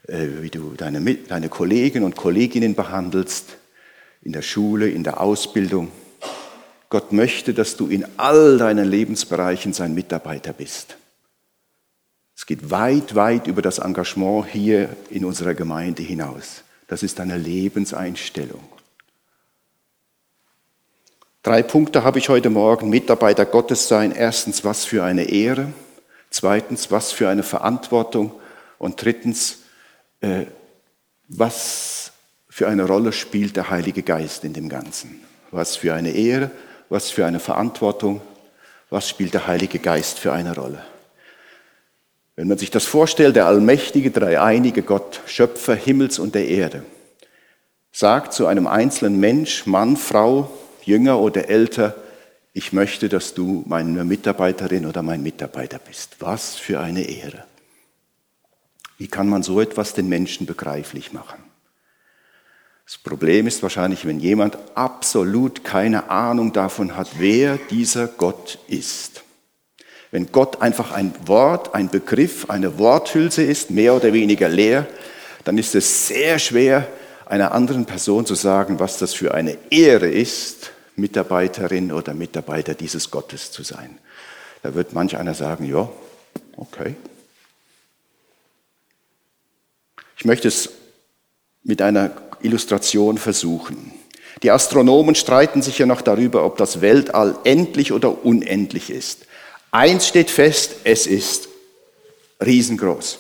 äh, 0.07 0.27
wie 0.41 0.51
du 0.51 0.75
deine, 0.77 1.15
deine 1.15 1.49
Kollegen 1.49 2.05
und 2.05 2.17
Kolleginnen 2.17 2.75
behandelst, 2.75 3.57
in 4.23 4.33
der 4.33 4.43
Schule, 4.43 4.89
in 4.89 5.03
der 5.03 5.21
Ausbildung. 5.21 5.91
Gott 6.89 7.13
möchte, 7.13 7.55
dass 7.55 7.77
du 7.77 7.87
in 7.87 8.05
all 8.17 8.59
deinen 8.59 8.89
Lebensbereichen 8.89 9.73
sein 9.73 9.95
Mitarbeiter 9.95 10.53
bist. 10.53 10.97
Es 12.37 12.47
geht 12.47 12.71
weit, 12.71 13.15
weit 13.15 13.47
über 13.47 13.63
das 13.63 13.79
Engagement 13.79 14.47
hier 14.47 14.91
in 15.11 15.25
unserer 15.25 15.55
Gemeinde 15.55 16.03
hinaus. 16.03 16.65
Das 16.87 17.03
ist 17.03 17.21
eine 17.21 17.37
Lebenseinstellung. 17.37 18.63
Drei 21.43 21.63
Punkte 21.63 22.05
habe 22.05 22.19
ich 22.19 22.29
heute 22.29 22.51
Morgen. 22.51 22.91
Mitarbeiter 22.91 23.47
Gottes 23.47 23.89
sein. 23.89 24.13
Erstens, 24.13 24.63
was 24.63 24.85
für 24.85 25.05
eine 25.05 25.25
Ehre. 25.31 25.73
Zweitens, 26.29 26.91
was 26.91 27.13
für 27.13 27.31
eine 27.31 27.43
Verantwortung. 27.43 28.33
Und 28.77 29.03
drittens, 29.03 29.61
äh, 30.21 30.45
was 31.29 32.13
für 32.51 32.69
eine 32.69 32.85
Rolle 32.85 33.13
spielt 33.13 33.57
der 33.57 33.71
Heilige 33.71 34.03
Geist 34.03 34.45
in 34.45 34.53
dem 34.53 34.69
Ganzen. 34.69 35.23
Was 35.51 35.77
für 35.77 35.95
eine 35.95 36.11
Ehre, 36.11 36.51
was 36.91 37.11
für 37.11 37.25
eine 37.25 37.41
Verantwortung, 37.41 38.21
was 38.91 39.09
spielt 39.09 39.33
der 39.33 39.47
Heilige 39.47 39.79
Geist 39.79 40.19
für 40.19 40.33
eine 40.33 40.55
Rolle. 40.55 40.85
Wenn 42.37 42.49
man 42.49 42.59
sich 42.59 42.71
das 42.71 42.85
vorstellt, 42.85 43.37
der 43.37 43.47
allmächtige, 43.47 44.11
dreieinige 44.11 44.83
Gott, 44.83 45.21
Schöpfer 45.25 45.75
Himmels 45.75 46.19
und 46.19 46.35
der 46.35 46.49
Erde, 46.49 46.85
sagt 47.93 48.35
zu 48.35 48.47
einem 48.47 48.67
einzelnen 48.67 49.19
Mensch, 49.19 49.67
Mann, 49.67 49.97
Frau, 49.97 50.51
jünger 50.91 51.19
oder 51.21 51.49
älter, 51.49 51.95
ich 52.53 52.73
möchte, 52.73 53.09
dass 53.09 53.35
du 53.35 53.63
meine 53.67 54.05
Mitarbeiterin 54.05 54.87
oder 54.87 55.03
mein 55.03 55.23
Mitarbeiter 55.23 55.79
bist. 55.79 56.17
Was 56.19 56.57
für 56.57 56.81
eine 56.81 57.03
Ehre. 57.03 57.45
Wie 58.99 59.07
kann 59.07 59.29
man 59.29 59.43
so 59.43 59.61
etwas 59.61 59.95
den 59.95 60.09
Menschen 60.09 60.47
begreiflich 60.47 61.13
machen? 61.13 61.43
Das 62.85 62.99
Problem 62.99 63.47
ist 63.47 63.63
wahrscheinlich, 63.63 64.05
wenn 64.05 64.19
jemand 64.19 64.59
absolut 64.75 65.63
keine 65.63 66.11
Ahnung 66.11 66.53
davon 66.53 66.97
hat, 66.97 67.09
wer 67.19 67.57
dieser 67.71 68.09
Gott 68.09 68.59
ist. 68.67 69.23
Wenn 70.11 70.33
Gott 70.33 70.61
einfach 70.61 70.91
ein 70.91 71.15
Wort, 71.27 71.73
ein 71.73 71.89
Begriff, 71.89 72.51
eine 72.51 72.81
Worthülse 72.81 73.45
ist, 73.45 73.71
mehr 73.71 73.95
oder 73.95 74.13
weniger 74.13 74.49
leer, 74.49 74.89
dann 75.45 75.57
ist 75.57 75.77
es 75.77 76.09
sehr 76.09 76.41
schwer, 76.41 76.89
einer 77.27 77.53
anderen 77.53 77.87
Person 77.87 78.27
zu 78.27 78.35
sagen, 78.35 78.81
was 78.81 78.99
das 78.99 79.15
für 79.15 79.33
eine 79.35 79.57
Ehre 79.71 80.09
ist, 80.09 80.73
Mitarbeiterin 81.01 81.93
oder 81.93 82.15
Mitarbeiter 82.15 82.75
dieses 82.75 83.11
Gottes 83.11 83.51
zu 83.51 83.63
sein. 83.63 83.99
Da 84.63 84.75
wird 84.75 84.93
manch 84.93 85.17
einer 85.17 85.35
sagen, 85.35 85.65
ja, 85.65 85.89
okay. 86.57 86.95
Ich 90.17 90.25
möchte 90.25 90.49
es 90.49 90.71
mit 91.63 91.81
einer 91.81 92.13
Illustration 92.43 93.19
versuchen. 93.19 93.93
Die 94.43 94.51
Astronomen 94.51 95.15
streiten 95.15 95.63
sich 95.63 95.79
ja 95.79 95.87
noch 95.87 96.03
darüber, 96.03 96.45
ob 96.45 96.57
das 96.57 96.81
Weltall 96.81 97.37
endlich 97.45 97.93
oder 97.93 98.25
unendlich 98.25 98.91
ist. 98.91 99.27
Eins 99.71 100.07
steht 100.07 100.31
fest, 100.31 100.77
es 100.85 101.07
ist 101.07 101.49
riesengroß. 102.45 103.19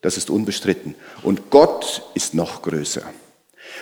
Das 0.00 0.16
ist 0.16 0.30
unbestritten. 0.30 0.94
Und 1.22 1.50
Gott 1.50 2.02
ist 2.14 2.34
noch 2.34 2.62
größer. 2.62 3.02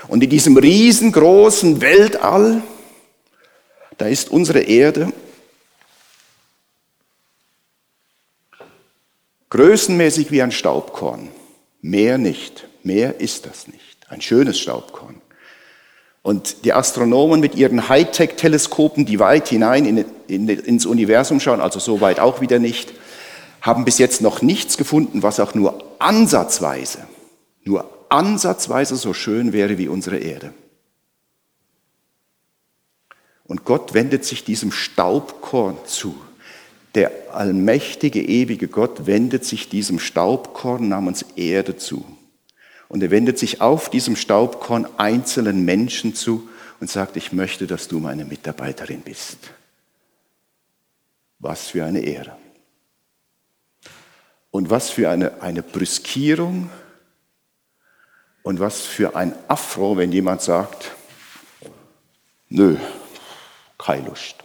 Und 0.09 0.23
in 0.23 0.31
diesem 0.31 0.57
riesengroßen 0.57 1.81
Weltall 1.81 2.63
da 3.99 4.07
ist 4.07 4.31
unsere 4.31 4.61
Erde 4.61 5.13
größenmäßig 9.51 10.31
wie 10.31 10.43
ein 10.43 10.53
Staubkorn. 10.53 11.29
Mehr 11.83 12.17
nicht. 12.19 12.69
Mehr 12.83 13.21
ist 13.21 13.47
das 13.47 13.69
nicht. 13.69 13.99
Ein 14.09 14.23
schönes 14.23 14.59
Staubkorn. 14.59 15.21
Und 16.23 16.65
die 16.65 16.73
Astronomen 16.73 17.41
mit 17.41 17.57
ihren 17.57 17.89
Hightech-Teleskopen, 17.89 19.05
die 19.05 19.19
weit 19.19 19.49
hinein 19.49 19.85
in, 19.85 20.05
in, 20.29 20.49
ins 20.49 20.87
Universum 20.87 21.41
schauen, 21.41 21.61
also 21.61 21.81
so 21.81 22.01
weit 22.01 22.21
auch 22.21 22.41
wieder 22.41 22.59
nicht, 22.59 22.93
haben 23.61 23.85
bis 23.85 23.99
jetzt 23.99 24.21
noch 24.23 24.41
nichts 24.41 24.77
gefunden, 24.77 25.23
was 25.23 25.41
auch 25.41 25.55
nur 25.55 25.85
ansatzweise, 25.99 27.07
nur 27.65 27.91
ansatzweise 28.09 28.97
so 28.97 29.15
schön 29.15 29.53
wäre 29.53 29.79
wie 29.79 29.89
unsere 29.89 30.19
Erde. 30.19 30.55
Und 33.45 33.65
Gott 33.65 33.95
wendet 33.95 34.25
sich 34.25 34.45
diesem 34.45 34.73
Staubkorn 34.73 35.77
zu. 35.87 36.15
Der 36.95 37.11
allmächtige, 37.33 38.23
ewige 38.23 38.69
Gott 38.69 39.07
wendet 39.07 39.45
sich 39.45 39.69
diesem 39.69 39.99
Staubkorn 39.99 40.89
namens 40.89 41.25
Erde 41.37 41.77
zu. 41.77 42.05
Und 42.89 43.03
er 43.03 43.11
wendet 43.11 43.39
sich 43.39 43.61
auf 43.61 43.89
diesem 43.89 44.17
Staubkorn 44.17 44.87
einzelnen 44.99 45.65
Menschen 45.65 46.15
zu 46.15 46.49
und 46.81 46.91
sagt, 46.91 47.17
ich 47.17 47.33
möchte, 47.33 47.67
dass 47.67 47.89
du 47.89 47.99
meine 47.99 48.25
Mitarbeiterin 48.25 49.01
bist. 49.01 49.39
Was 51.39 51.69
für 51.69 51.85
eine 51.85 52.01
Ehre. 52.01 52.37
Und 54.51 54.69
was 54.69 54.91
für 54.91 55.09
eine, 55.09 55.41
eine 55.41 55.63
Brüskierung 55.63 56.69
und 58.43 58.61
was 58.61 58.83
für 58.83 59.17
ein 59.17 59.35
Affront, 59.49 59.97
wenn 59.97 60.13
jemand 60.13 60.43
sagt, 60.43 60.93
nö, 62.51 62.77
keine 63.83 64.09
Lust. 64.09 64.37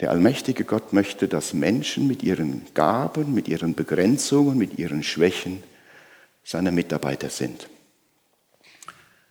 Der 0.00 0.10
allmächtige 0.10 0.64
Gott 0.64 0.94
möchte, 0.94 1.28
dass 1.28 1.52
Menschen 1.52 2.06
mit 2.06 2.22
ihren 2.22 2.66
Gaben, 2.72 3.34
mit 3.34 3.48
ihren 3.48 3.74
Begrenzungen, 3.74 4.56
mit 4.56 4.78
ihren 4.78 5.02
Schwächen 5.02 5.62
seine 6.42 6.72
Mitarbeiter 6.72 7.28
sind. 7.28 7.68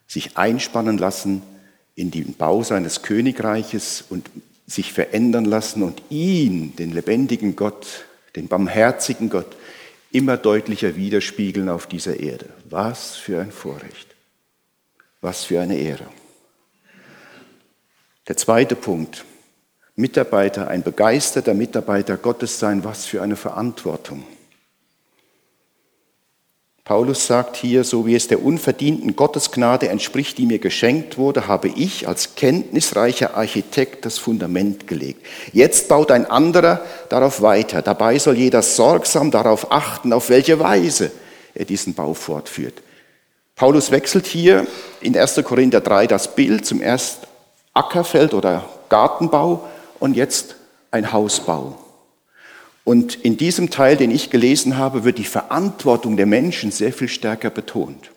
Sich 0.06 0.38
einspannen 0.38 1.00
lassen 1.00 1.42
in 1.96 2.12
den 2.12 2.36
Bau 2.36 2.64
seines 2.64 3.02
Königreiches 3.02 4.04
und 4.10 4.30
sich 4.68 4.94
verändern 4.94 5.46
lassen 5.46 5.82
und 5.82 6.04
ihn, 6.10 6.76
den 6.76 6.92
lebendigen 6.92 7.56
Gott, 7.56 8.06
den 8.36 8.48
barmherzigen 8.48 9.30
Gott, 9.30 9.58
immer 10.12 10.38
deutlicher 10.38 10.96
widerspiegeln 10.96 11.70
auf 11.70 11.88
dieser 11.88 12.20
Erde. 12.20 12.50
Was 12.70 13.16
für 13.16 13.42
ein 13.42 13.52
Vorrecht. 13.52 14.16
Was 15.22 15.44
für 15.44 15.62
eine 15.62 15.78
Ehre. 15.78 16.08
Der 18.28 18.38
zweite 18.38 18.76
Punkt. 18.76 19.26
Mitarbeiter, 19.96 20.70
ein 20.70 20.82
begeisterter 20.82 21.54
Mitarbeiter 21.54 22.16
Gottes 22.16 22.58
sein, 22.58 22.84
was 22.84 23.06
für 23.06 23.22
eine 23.22 23.36
Verantwortung. 23.36 24.24
Paulus 26.90 27.28
sagt 27.28 27.56
hier, 27.56 27.84
so 27.84 28.08
wie 28.08 28.16
es 28.16 28.30
der 28.30 28.44
unverdienten 28.44 29.16
Gottesgnade 29.16 29.90
entspricht, 29.90 30.40
die 30.40 30.48
mir 30.48 30.58
geschenkt 30.58 31.20
wurde, 31.20 31.46
habe 31.46 31.68
ich 31.68 32.08
als 32.08 32.34
kenntnisreicher 32.34 33.36
Architekt 33.38 34.08
das 34.08 34.18
Fundament 34.18 34.88
gelegt. 34.88 35.24
Jetzt 35.54 35.88
baut 35.88 36.10
ein 36.10 36.26
anderer 36.26 36.84
darauf 37.10 37.44
weiter. 37.44 37.84
Dabei 37.84 38.18
soll 38.18 38.38
jeder 38.38 38.64
sorgsam 38.64 39.30
darauf 39.30 39.72
achten, 39.72 40.12
auf 40.14 40.32
welche 40.32 40.60
Weise 40.60 41.12
er 41.54 41.66
diesen 41.66 41.94
Bau 41.94 42.16
fortführt. 42.16 42.82
Paulus 43.56 43.92
wechselt 43.92 44.26
hier 44.26 44.66
in 45.00 45.16
1. 45.16 45.44
Korinther 45.44 45.82
3 45.82 46.08
das 46.08 46.34
Bild 46.34 46.66
zum 46.66 46.82
erst 46.82 47.28
Ackerfeld 47.76 48.34
oder 48.34 48.68
Gartenbau 48.90 49.64
und 50.00 50.16
jetzt 50.16 50.56
ein 50.90 51.14
Hausbau. 51.14 51.78
Und 52.84 53.16
in 53.16 53.38
diesem 53.38 53.70
Teil, 53.70 53.98
den 53.98 54.12
ich 54.12 54.30
gelesen 54.30 54.78
habe, 54.78 55.04
wird 55.04 55.18
die 55.18 55.24
Verantwortung 55.24 56.18
der 56.18 56.26
Menschen 56.26 56.72
sehr 56.72 56.94
viel 56.94 57.08
stärker 57.08 57.50
betont. 57.50 58.12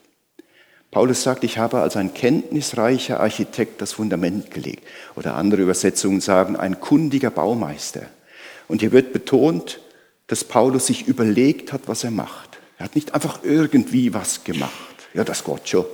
Paulus 0.90 1.22
sagt, 1.22 1.42
ich 1.44 1.58
habe 1.58 1.80
als 1.80 1.96
ein 1.96 2.12
kenntnisreicher 2.12 3.20
Architekt 3.20 3.80
das 3.80 3.92
Fundament 3.92 4.50
gelegt. 4.50 4.86
Oder 5.16 5.34
andere 5.34 5.62
Übersetzungen 5.62 6.20
sagen, 6.20 6.56
ein 6.56 6.80
kundiger 6.80 7.30
Baumeister. 7.30 8.06
Und 8.68 8.80
hier 8.80 8.92
wird 8.92 9.12
betont, 9.12 9.80
dass 10.26 10.44
Paulus 10.44 10.86
sich 10.86 11.08
überlegt 11.08 11.72
hat, 11.72 11.82
was 11.86 12.04
er 12.04 12.10
macht. 12.10 12.58
Er 12.78 12.84
hat 12.84 12.94
nicht 12.94 13.14
einfach 13.14 13.40
irgendwie 13.42 14.14
was 14.14 14.44
gemacht. 14.44 14.72
Ja, 15.14 15.24
das 15.24 15.44
Gott 15.44 15.68
schon. 15.68 15.84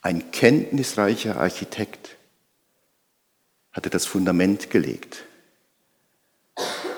Ein 0.00 0.30
kenntnisreicher 0.32 1.36
Architekt 1.36 2.16
hatte 3.72 3.88
das 3.88 4.04
Fundament 4.04 4.70
gelegt 4.70 5.24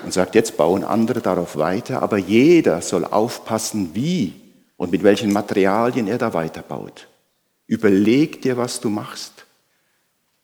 und 0.05 0.13
sagt, 0.13 0.35
jetzt 0.35 0.55
bauen 0.55 0.83
andere 0.83 1.19
darauf 1.21 1.57
weiter, 1.57 2.01
aber 2.01 2.17
jeder 2.17 2.81
soll 2.81 3.05
aufpassen, 3.05 3.91
wie 3.93 4.33
und 4.77 4.91
mit 4.91 5.03
welchen 5.03 5.33
Materialien 5.33 6.07
er 6.07 6.17
da 6.17 6.33
weiterbaut. 6.33 7.07
Überleg 7.67 8.41
dir, 8.41 8.57
was 8.57 8.79
du 8.79 8.89
machst. 8.89 9.45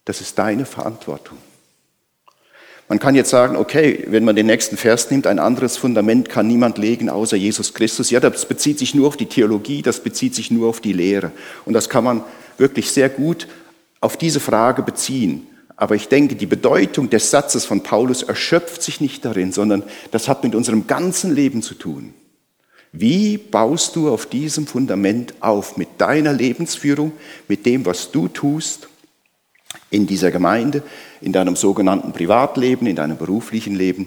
Das 0.05 0.19
ist 0.21 0.39
deine 0.39 0.65
Verantwortung. 0.65 1.37
Man 2.87 2.99
kann 2.99 3.15
jetzt 3.15 3.29
sagen, 3.29 3.55
okay, 3.55 4.03
wenn 4.07 4.25
man 4.25 4.35
den 4.35 4.47
nächsten 4.47 4.75
Vers 4.75 5.11
nimmt, 5.11 5.25
ein 5.25 5.39
anderes 5.39 5.77
Fundament 5.77 6.27
kann 6.27 6.47
niemand 6.47 6.77
legen 6.77 7.09
außer 7.09 7.37
Jesus 7.37 7.73
Christus. 7.73 8.09
Ja, 8.09 8.19
das 8.19 8.45
bezieht 8.45 8.79
sich 8.79 8.93
nur 8.95 9.07
auf 9.07 9.15
die 9.15 9.27
Theologie, 9.27 9.81
das 9.81 10.01
bezieht 10.01 10.35
sich 10.35 10.51
nur 10.51 10.67
auf 10.67 10.81
die 10.81 10.91
Lehre. 10.91 11.31
Und 11.63 11.73
das 11.73 11.87
kann 11.87 12.03
man 12.03 12.23
wirklich 12.57 12.91
sehr 12.91 13.07
gut 13.07 13.47
auf 14.01 14.17
diese 14.17 14.41
Frage 14.41 14.81
beziehen. 14.81 15.47
Aber 15.81 15.95
ich 15.95 16.09
denke, 16.09 16.35
die 16.35 16.45
Bedeutung 16.45 17.09
des 17.09 17.31
Satzes 17.31 17.65
von 17.65 17.81
Paulus 17.81 18.21
erschöpft 18.21 18.83
sich 18.83 19.01
nicht 19.01 19.25
darin, 19.25 19.51
sondern 19.51 19.81
das 20.11 20.27
hat 20.27 20.43
mit 20.43 20.53
unserem 20.53 20.85
ganzen 20.85 21.33
Leben 21.33 21.63
zu 21.63 21.73
tun. 21.73 22.13
Wie 22.91 23.39
baust 23.39 23.95
du 23.95 24.07
auf 24.07 24.27
diesem 24.27 24.67
Fundament 24.67 25.33
auf, 25.39 25.77
mit 25.77 25.89
deiner 25.97 26.33
Lebensführung, 26.33 27.13
mit 27.47 27.65
dem, 27.65 27.83
was 27.83 28.11
du 28.11 28.27
tust 28.27 28.89
in 29.89 30.05
dieser 30.05 30.29
Gemeinde, 30.29 30.83
in 31.19 31.33
deinem 31.33 31.55
sogenannten 31.55 32.13
Privatleben, 32.13 32.85
in 32.85 32.95
deinem 32.95 33.17
beruflichen 33.17 33.73
Leben? 33.73 34.05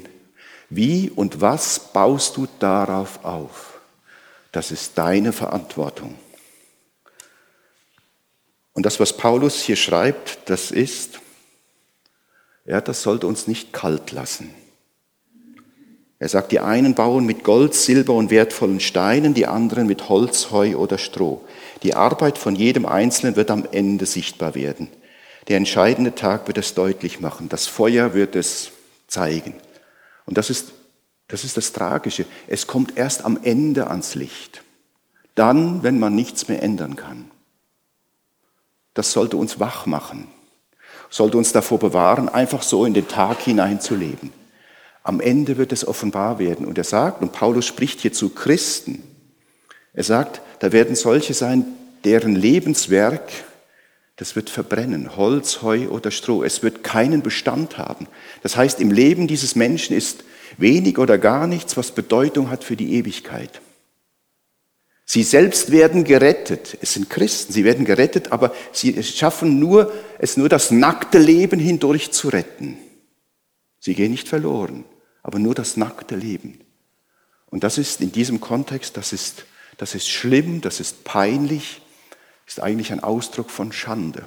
Wie 0.70 1.10
und 1.10 1.40
was 1.40 1.90
baust 1.92 2.37
du 2.37 2.46
darauf 2.60 3.24
auf? 3.24 3.80
Das 4.52 4.70
ist 4.70 4.96
deine 4.96 5.32
Verantwortung. 5.32 6.14
Und 8.74 8.87
das, 8.87 9.00
was 9.00 9.16
Paulus 9.16 9.60
hier 9.60 9.74
schreibt, 9.74 10.38
das 10.48 10.70
ist, 10.70 11.18
ja, 12.66 12.81
das 12.81 13.03
sollte 13.03 13.27
uns 13.27 13.46
nicht 13.46 13.72
kalt 13.72 14.12
lassen. 14.12 14.50
Er 16.18 16.29
sagt, 16.29 16.53
die 16.53 16.61
einen 16.61 16.94
bauen 16.94 17.27
mit 17.27 17.44
Gold, 17.44 17.74
Silber 17.74 18.14
und 18.14 18.31
wertvollen 18.31 18.81
Steinen, 18.81 19.35
die 19.35 19.46
anderen 19.46 19.87
mit 19.87 20.09
Holz, 20.09 20.50
Heu 20.50 20.77
oder 20.77 20.96
Stroh. 20.96 21.42
Die 21.83 21.94
Arbeit 21.94 22.38
von 22.38 22.55
jedem 22.55 22.87
Einzelnen 22.87 23.37
wird 23.37 23.50
am 23.50 23.66
Ende 23.70 24.07
sichtbar 24.07 24.55
werden. 24.55 24.88
Der 25.48 25.59
entscheidende 25.59 26.14
Tag 26.14 26.46
wird 26.46 26.57
es 26.57 26.72
deutlich 26.72 27.20
machen. 27.20 27.50
Das 27.50 27.66
Feuer 27.66 28.14
wird 28.14 28.37
es 28.37 28.70
zeigen. 29.07 29.55
Und 30.24 30.38
das 30.38 30.48
ist, 30.48 30.72
das 31.29 31.44
ist 31.44 31.59
das 31.59 31.72
Tragische. 31.72 32.24
Es 32.46 32.66
kommt 32.66 32.96
erst 32.96 33.27
am 33.27 33.38
Ende 33.42 33.88
ans 33.88 34.14
Licht. 34.14 34.62
Dann, 35.35 35.83
wenn 35.83 35.98
man 35.98 36.14
nichts 36.14 36.48
mehr 36.48 36.62
ändern 36.62 36.96
kann. 36.96 37.31
Das 38.94 39.12
sollte 39.12 39.37
uns 39.37 39.61
wach 39.61 39.85
machen 39.85 40.29
sollte 41.14 41.38
uns 41.38 41.53
davor 41.53 41.79
bewahren, 41.79 42.29
einfach 42.29 42.62
so 42.62 42.85
in 42.85 42.92
den 42.92 43.07
Tag 43.07 43.40
hineinzuleben. 43.40 44.33
Am 45.05 45.20
Ende 45.20 45.59
wird 45.59 45.70
es 45.70 45.87
offenbar 45.87 46.40
werden. 46.40 46.66
Und 46.66 46.77
er 46.77 46.83
sagt, 46.83 47.22
und 47.22 47.31
Paulus 47.31 47.66
spricht 47.66 48.00
hier 48.00 48.12
zu 48.12 48.31
Christen, 48.31 49.00
er 49.92 50.03
sagt, 50.03 50.40
da 50.59 50.72
werden 50.72 50.96
solche 50.96 51.33
sein, 51.33 51.66
deren 52.03 52.35
Lebenswerk, 52.35 53.31
das 54.16 54.35
wird 54.35 54.50
verbrennen, 54.50 55.16
Holz, 55.16 55.62
Heu 55.62 55.87
oder 55.87 56.11
Stroh. 56.11 56.42
Es 56.42 56.64
wird 56.64 56.83
keinen 56.83 57.22
Bestand 57.22 57.79
haben. 57.79 58.09
Das 58.42 58.57
heißt, 58.57 58.81
im 58.81 58.90
Leben 58.90 59.29
dieses 59.29 59.55
Menschen 59.55 59.96
ist 59.96 60.24
wenig 60.59 60.98
oder 60.98 61.16
gar 61.16 61.46
nichts, 61.46 61.77
was 61.77 61.92
Bedeutung 61.92 62.50
hat 62.50 62.64
für 62.64 62.74
die 62.74 62.94
Ewigkeit. 62.94 63.61
Sie 65.05 65.23
selbst 65.23 65.71
werden 65.71 66.05
gerettet. 66.05 66.79
Es 66.81 66.95
sind 66.95 67.11
Christen, 67.11 67.53
sie 67.53 67.64
werden 67.64 67.85
gerettet, 67.85 68.33
aber 68.33 68.55
sie 68.73 69.03
schaffen 69.03 69.59
nur, 69.59 69.93
es 70.19 70.37
nur 70.37 70.49
das 70.49 70.71
nackte 70.71 71.19
Leben 71.19 71.61
hindurch 71.61 72.11
zu 72.11 72.29
retten. 72.29 72.79
Sie 73.79 73.95
gehen 73.95 74.12
nicht 74.12 74.29
verloren, 74.29 74.85
aber 75.23 75.38
nur 75.38 75.55
das 75.55 75.77
nackte 75.77 76.17
Leben. 76.17 76.61
Und 77.51 77.64
das 77.64 77.77
ist 77.77 78.01
in 78.01 78.12
diesem 78.12 78.40
Kontext, 78.40 78.97
das 78.97 79.12
ist, 79.12 79.45
das 79.77 79.95
ist 79.95 80.09
schlimm, 80.09 80.62
das 80.62 80.81
ist 80.81 81.05
peinlich, 81.05 81.83
ist 82.47 82.61
eigentlich 82.61 82.90
ein 82.90 83.01
Ausdruck 83.01 83.51
von 83.51 83.73
Schande. 83.73 84.27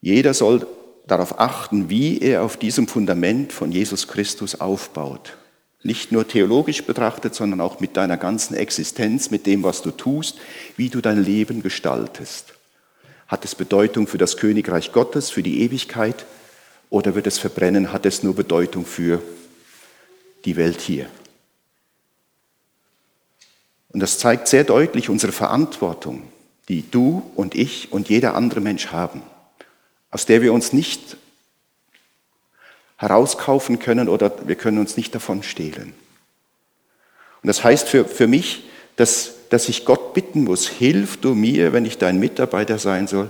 Jeder 0.00 0.32
soll 0.32 0.66
darauf 1.06 1.38
achten, 1.38 1.90
wie 1.90 2.20
er 2.20 2.42
auf 2.42 2.56
diesem 2.56 2.88
Fundament 2.88 3.52
von 3.52 3.72
Jesus 3.72 4.08
Christus 4.08 4.60
aufbaut. 4.60 5.36
Nicht 5.82 6.12
nur 6.12 6.26
theologisch 6.26 6.84
betrachtet, 6.84 7.34
sondern 7.34 7.60
auch 7.60 7.78
mit 7.78 7.96
deiner 7.96 8.16
ganzen 8.16 8.54
Existenz, 8.54 9.30
mit 9.30 9.46
dem, 9.46 9.62
was 9.62 9.82
du 9.82 9.90
tust, 9.90 10.38
wie 10.76 10.88
du 10.88 11.02
dein 11.02 11.22
Leben 11.22 11.62
gestaltest. 11.62 12.54
Hat 13.28 13.44
es 13.44 13.54
Bedeutung 13.54 14.06
für 14.06 14.16
das 14.16 14.38
Königreich 14.38 14.92
Gottes, 14.92 15.30
für 15.30 15.42
die 15.42 15.60
Ewigkeit? 15.60 16.24
Oder 16.88 17.14
wird 17.14 17.26
es 17.26 17.38
verbrennen? 17.38 17.92
Hat 17.92 18.06
es 18.06 18.22
nur 18.22 18.34
Bedeutung 18.34 18.86
für 18.86 19.22
die 20.44 20.56
Welt 20.56 20.80
hier? 20.80 21.06
Und 23.88 24.00
das 24.00 24.18
zeigt 24.18 24.48
sehr 24.48 24.64
deutlich 24.64 25.08
unsere 25.08 25.32
Verantwortung, 25.32 26.22
die 26.68 26.90
du 26.90 27.30
und 27.36 27.54
ich 27.54 27.92
und 27.92 28.08
jeder 28.08 28.34
andere 28.34 28.60
Mensch 28.60 28.88
haben, 28.88 29.22
aus 30.14 30.26
der 30.26 30.42
wir 30.42 30.52
uns 30.52 30.72
nicht 30.72 31.16
herauskaufen 32.98 33.80
können 33.80 34.08
oder 34.08 34.32
wir 34.46 34.54
können 34.54 34.78
uns 34.78 34.96
nicht 34.96 35.12
davon 35.12 35.42
stehlen. 35.42 35.92
Und 37.42 37.48
das 37.48 37.64
heißt 37.64 37.88
für, 37.88 38.04
für 38.04 38.28
mich, 38.28 38.62
dass, 38.94 39.32
dass 39.50 39.68
ich 39.68 39.84
Gott 39.84 40.14
bitten 40.14 40.44
muss, 40.44 40.68
hilf 40.68 41.16
du 41.16 41.34
mir, 41.34 41.72
wenn 41.72 41.84
ich 41.84 41.98
dein 41.98 42.20
Mitarbeiter 42.20 42.78
sein 42.78 43.08
soll, 43.08 43.28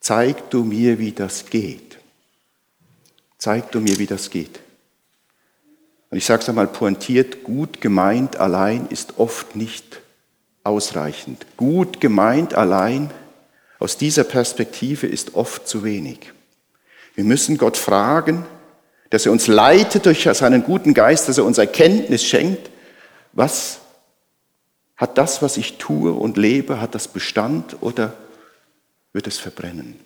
zeig 0.00 0.48
du 0.48 0.64
mir, 0.64 0.98
wie 0.98 1.12
das 1.12 1.50
geht. 1.50 1.98
Zeig 3.36 3.70
du 3.72 3.80
mir, 3.80 3.98
wie 3.98 4.06
das 4.06 4.30
geht. 4.30 4.58
Und 6.08 6.16
ich 6.16 6.24
sage 6.24 6.40
es 6.40 6.48
einmal 6.48 6.68
pointiert, 6.68 7.44
gut 7.44 7.82
gemeint 7.82 8.38
allein 8.38 8.86
ist 8.88 9.18
oft 9.18 9.54
nicht 9.54 10.00
ausreichend. 10.64 11.44
Gut 11.58 12.00
gemeint 12.00 12.54
allein 12.54 13.10
aus 13.78 13.96
dieser 13.96 14.24
Perspektive 14.24 15.06
ist 15.06 15.34
oft 15.34 15.68
zu 15.68 15.84
wenig. 15.84 16.32
Wir 17.14 17.24
müssen 17.24 17.58
Gott 17.58 17.76
fragen, 17.76 18.44
dass 19.10 19.26
er 19.26 19.32
uns 19.32 19.46
leitet 19.46 20.06
durch 20.06 20.28
seinen 20.32 20.64
guten 20.64 20.94
Geist, 20.94 21.28
dass 21.28 21.38
er 21.38 21.44
uns 21.44 21.58
Erkenntnis 21.58 22.24
schenkt, 22.24 22.70
was 23.32 23.80
hat 24.96 25.18
das, 25.18 25.42
was 25.42 25.56
ich 25.56 25.78
tue 25.78 26.12
und 26.12 26.36
lebe, 26.36 26.80
hat 26.80 26.94
das 26.94 27.08
Bestand 27.08 27.76
oder 27.82 28.14
wird 29.12 29.26
es 29.26 29.38
verbrennen? 29.38 30.00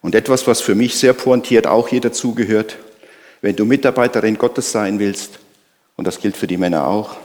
Und 0.00 0.14
etwas, 0.14 0.46
was 0.46 0.60
für 0.60 0.74
mich 0.74 0.98
sehr 0.98 1.12
pointiert 1.12 1.66
auch 1.66 1.88
hier 1.88 2.00
dazugehört, 2.00 2.76
wenn 3.42 3.56
du 3.56 3.64
Mitarbeiterin 3.64 4.38
Gottes 4.38 4.72
sein 4.72 4.98
willst, 4.98 5.38
und 5.96 6.06
das 6.06 6.20
gilt 6.20 6.36
für 6.36 6.46
die 6.46 6.58
Männer 6.58 6.86
auch, 6.86 7.16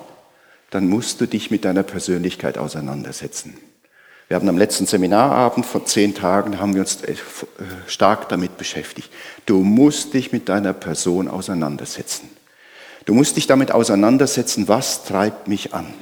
dann 0.69 0.87
musst 0.87 1.19
du 1.21 1.27
dich 1.27 1.51
mit 1.51 1.65
deiner 1.65 1.83
Persönlichkeit 1.83 2.57
auseinandersetzen. 2.57 3.57
Wir 4.31 4.35
haben 4.35 4.47
am 4.47 4.57
letzten 4.57 4.85
Seminarabend 4.85 5.65
vor 5.65 5.85
zehn 5.85 6.15
Tagen 6.15 6.57
haben 6.57 6.73
wir 6.73 6.83
uns 6.83 7.01
äh, 7.01 7.15
stark 7.85 8.29
damit 8.29 8.57
beschäftigt. 8.57 9.11
Du 9.45 9.61
musst 9.61 10.13
dich 10.13 10.31
mit 10.31 10.47
deiner 10.47 10.71
Person 10.71 11.27
auseinandersetzen. 11.27 12.29
Du 13.03 13.13
musst 13.13 13.35
dich 13.35 13.45
damit 13.45 13.73
auseinandersetzen, 13.73 14.69
was 14.69 15.03
treibt 15.03 15.49
mich 15.49 15.73
an? 15.73 15.93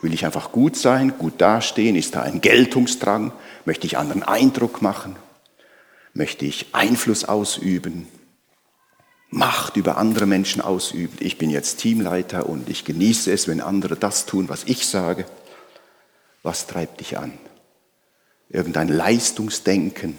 Will 0.00 0.14
ich 0.14 0.24
einfach 0.24 0.50
gut 0.50 0.76
sein, 0.76 1.12
gut 1.18 1.34
dastehen? 1.42 1.94
Ist 1.94 2.14
da 2.14 2.22
ein 2.22 2.40
Geltungsdrang? 2.40 3.32
Möchte 3.66 3.86
ich 3.86 3.98
anderen 3.98 4.22
Eindruck 4.22 4.80
machen? 4.80 5.16
Möchte 6.14 6.46
ich 6.46 6.68
Einfluss 6.72 7.26
ausüben? 7.26 8.08
Macht 9.28 9.76
über 9.76 9.98
andere 9.98 10.24
Menschen 10.24 10.62
ausüben? 10.62 11.18
Ich 11.20 11.36
bin 11.36 11.50
jetzt 11.50 11.80
Teamleiter 11.80 12.48
und 12.48 12.70
ich 12.70 12.86
genieße 12.86 13.30
es, 13.30 13.46
wenn 13.46 13.60
andere 13.60 13.96
das 13.96 14.24
tun, 14.24 14.48
was 14.48 14.64
ich 14.64 14.86
sage. 14.86 15.26
Was 16.42 16.66
treibt 16.66 17.00
dich 17.00 17.18
an? 17.18 17.38
Irgendein 18.48 18.88
Leistungsdenken? 18.88 20.18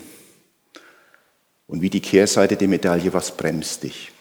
Und 1.67 1.81
wie 1.81 1.89
die 1.89 2.01
Kehrseite 2.01 2.57
der 2.57 2.67
Medaille, 2.67 3.13
was 3.13 3.35
bremst 3.37 3.83
dich? 3.83 4.11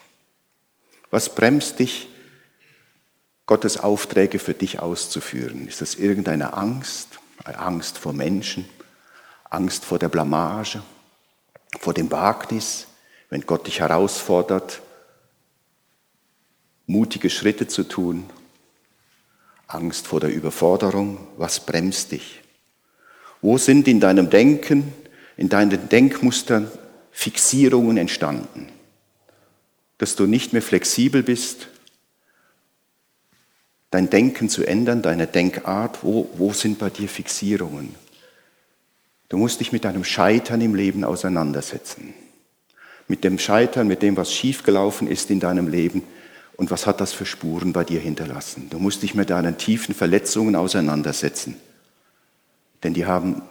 Was 1.09 1.33
bremst 1.33 1.79
dich, 1.79 2.07
Gottes 3.47 3.79
Aufträge 3.79 4.37
für 4.37 4.53
dich 4.53 4.79
auszuführen? 4.79 5.67
Ist 5.67 5.81
das 5.81 5.95
irgendeine 5.95 6.53
Angst? 6.53 7.19
Angst 7.43 7.97
vor 7.97 8.13
Menschen? 8.13 8.69
Angst 9.49 9.85
vor 9.85 9.97
der 9.97 10.09
Blamage? 10.09 10.83
Vor 11.79 11.95
dem 11.95 12.11
Wagnis? 12.11 12.85
Wenn 13.31 13.41
Gott 13.41 13.65
dich 13.65 13.79
herausfordert, 13.79 14.81
mutige 16.85 17.29
Schritte 17.29 17.67
zu 17.67 17.83
tun? 17.83 18.29
Angst 19.69 20.07
vor 20.07 20.19
der 20.19 20.33
Überforderung? 20.33 21.17
Was 21.37 21.65
bremst 21.65 22.11
dich? 22.11 22.41
Wo 23.41 23.57
sind 23.57 23.87
in 23.87 24.01
deinem 24.01 24.29
Denken, 24.29 24.93
in 25.37 25.47
deinen 25.47 25.87
Denkmustern 25.89 26.69
Fixierungen 27.11 27.95
entstanden? 27.95 28.69
dass 29.99 30.15
du 30.15 30.25
nicht 30.25 30.53
mehr 30.53 30.63
flexibel 30.63 31.21
bist, 31.21 31.67
dein 33.91 34.09
Denken 34.09 34.49
zu 34.49 34.65
ändern, 34.65 35.03
deine 35.03 35.27
Denkart, 35.27 36.03
wo, 36.03 36.29
wo 36.35 36.53
sind 36.53 36.79
bei 36.79 36.89
dir 36.89 37.07
Fixierungen? 37.07 37.93
Du 39.27 39.37
musst 39.37 39.59
dich 39.59 39.71
mit 39.71 39.83
deinem 39.83 40.03
Scheitern 40.03 40.61
im 40.61 40.73
Leben 40.73 41.03
auseinandersetzen. 41.03 42.13
Mit 43.07 43.23
dem 43.23 43.37
Scheitern, 43.37 43.87
mit 43.87 44.01
dem, 44.01 44.15
was 44.17 44.33
schiefgelaufen 44.33 45.07
ist 45.07 45.29
in 45.29 45.39
deinem 45.39 45.67
Leben 45.67 46.03
und 46.59 46.71
was 46.71 46.85
hat 46.85 46.99
das 46.99 47.13
für 47.13 47.25
Spuren 47.25 47.71
bei 47.71 47.85
dir 47.85 48.01
hinterlassen. 48.01 48.67
Du 48.69 48.79
musst 48.79 49.01
dich 49.01 49.15
mit 49.15 49.29
deinen 49.29 49.57
tiefen 49.57 49.95
Verletzungen 49.95 50.57
auseinandersetzen. 50.57 51.55
Denn 52.83 52.93
die 52.93 53.05
haben 53.05 53.43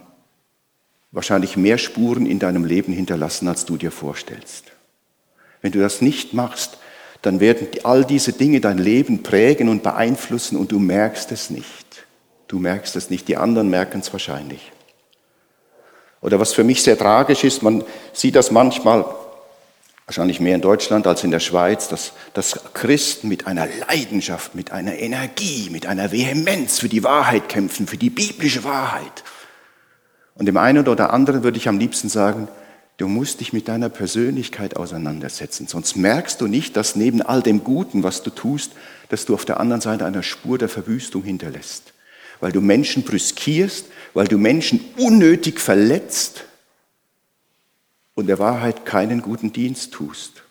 wahrscheinlich 1.11 1.57
mehr 1.57 1.79
Spuren 1.79 2.27
in 2.27 2.38
deinem 2.38 2.66
Leben 2.66 2.92
hinterlassen, 2.92 3.49
als 3.49 3.64
du 3.64 3.79
dir 3.79 3.90
vorstellst. 3.90 4.64
Wenn 5.62 5.73
du 5.73 5.81
das 5.81 6.03
nicht 6.03 6.35
machst, 6.35 6.77
dann 7.23 7.40
werden 7.40 7.68
all 7.83 8.05
diese 8.05 8.35
Dinge 8.35 8.61
dein 8.61 8.77
Leben 8.77 9.23
prägen 9.23 9.71
und 9.71 9.83
beeinflussen 9.83 10.59
und 10.59 10.71
du 10.71 10.79
merkst 10.79 11.33
es 11.33 11.49
nicht. 11.49 12.05
Du 12.47 12.59
merkst 12.59 12.94
es 12.94 13.09
nicht, 13.09 13.27
die 13.27 13.38
anderen 13.38 13.71
merken 13.71 14.01
es 14.01 14.12
wahrscheinlich. 14.12 14.71
Oder 16.21 16.38
was 16.38 16.53
für 16.53 16.62
mich 16.62 16.83
sehr 16.83 16.99
tragisch 16.99 17.42
ist, 17.42 17.62
man 17.62 17.85
sieht 18.12 18.37
das 18.37 18.51
manchmal, 18.51 19.07
wahrscheinlich 20.09 20.40
mehr 20.40 20.55
in 20.55 20.62
Deutschland 20.62 21.07
als 21.07 21.23
in 21.23 21.31
der 21.31 21.38
Schweiz, 21.38 21.88
dass, 21.88 22.14
dass 22.33 22.59
Christen 22.73 23.29
mit 23.29 23.47
einer 23.47 23.68
Leidenschaft, 23.88 24.55
mit 24.55 24.73
einer 24.73 24.99
Energie, 24.99 25.68
mit 25.71 25.85
einer 25.85 26.12
Vehemenz 26.12 26.79
für 26.79 26.88
die 26.88 27.05
Wahrheit 27.05 27.51
kämpfen, 27.51 27.87
für 27.87 27.99
die 27.99 28.09
biblische 28.09 28.64
Wahrheit. 28.64 29.23
Und 30.35 30.47
dem 30.47 30.57
einen 30.57 30.88
oder 30.88 31.12
anderen 31.12 31.44
würde 31.44 31.59
ich 31.59 31.68
am 31.68 31.79
liebsten 31.79 32.09
sagen, 32.09 32.49
Du 32.97 33.07
musst 33.07 33.38
dich 33.38 33.53
mit 33.53 33.68
deiner 33.68 33.90
Persönlichkeit 33.90 34.75
auseinandersetzen, 34.75 35.68
sonst 35.68 35.97
merkst 35.97 36.40
du 36.40 36.49
nicht, 36.49 36.77
dass 36.77 36.97
neben 36.97 37.23
all 37.23 37.42
dem 37.42 37.62
Guten, 37.62 38.03
was 38.03 38.25
du 38.25 38.31
tust, 38.31 38.73
dass 39.09 39.25
du 39.25 39.35
auf 39.35 39.44
der 39.44 39.61
anderen 39.61 39.81
Seite 39.81 40.05
eine 40.05 40.25
Spur 40.25 40.59
der 40.59 40.68
Verwüstung 40.68 41.23
hinterlässt. 41.23 41.92
Weil 42.40 42.51
du 42.51 42.61
Menschen 42.61 43.05
brüskierst, 43.05 43.87
weil 44.14 44.27
du 44.27 44.37
Menschen 44.37 44.81
unnötig 44.97 45.61
verletzt 45.61 46.42
und 48.19 48.27
der 48.27 48.41
Wahrheit 48.41 48.85
keinen 48.85 49.23
guten 49.23 49.53
Dienst 49.53 49.93
tust. 49.93 50.43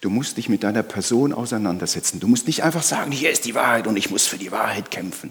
Du 0.00 0.08
musst 0.08 0.38
dich 0.38 0.48
mit 0.48 0.62
deiner 0.62 0.82
Person 0.82 1.34
auseinandersetzen. 1.34 2.20
Du 2.20 2.26
musst 2.26 2.46
nicht 2.46 2.62
einfach 2.62 2.82
sagen, 2.82 3.12
hier 3.12 3.30
ist 3.30 3.44
die 3.44 3.54
Wahrheit 3.54 3.86
und 3.86 3.98
ich 3.98 4.10
muss 4.10 4.26
für 4.26 4.38
die 4.38 4.50
Wahrheit 4.50 4.90
kämpfen. 4.90 5.30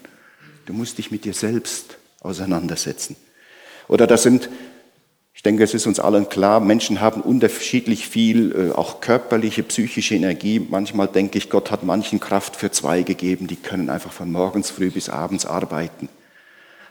Du 0.67 0.73
musst 0.73 0.99
dich 0.99 1.09
mit 1.09 1.25
dir 1.25 1.33
selbst 1.33 1.97
auseinandersetzen. 2.21 3.15
Oder 3.87 4.05
das 4.05 4.21
sind 4.21 4.47
ich 5.33 5.41
denke, 5.41 5.63
es 5.63 5.73
ist 5.73 5.87
uns 5.87 6.01
allen 6.01 6.27
klar, 6.27 6.59
Menschen 6.59 6.99
haben 6.99 7.21
unterschiedlich 7.21 8.09
viel, 8.09 8.51
äh, 8.51 8.71
auch 8.73 8.99
körperliche, 8.99 9.63
psychische 9.63 10.13
Energie. 10.13 10.59
Manchmal 10.59 11.07
denke 11.07 11.37
ich, 11.37 11.49
Gott 11.49 11.71
hat 11.71 11.81
manchen 11.81 12.19
Kraft 12.19 12.57
für 12.57 12.71
zwei 12.71 13.03
gegeben, 13.03 13.47
die 13.47 13.55
können 13.55 13.89
einfach 13.89 14.11
von 14.11 14.29
morgens 14.29 14.69
früh 14.69 14.91
bis 14.91 15.07
abends 15.07 15.45
arbeiten. 15.45 16.09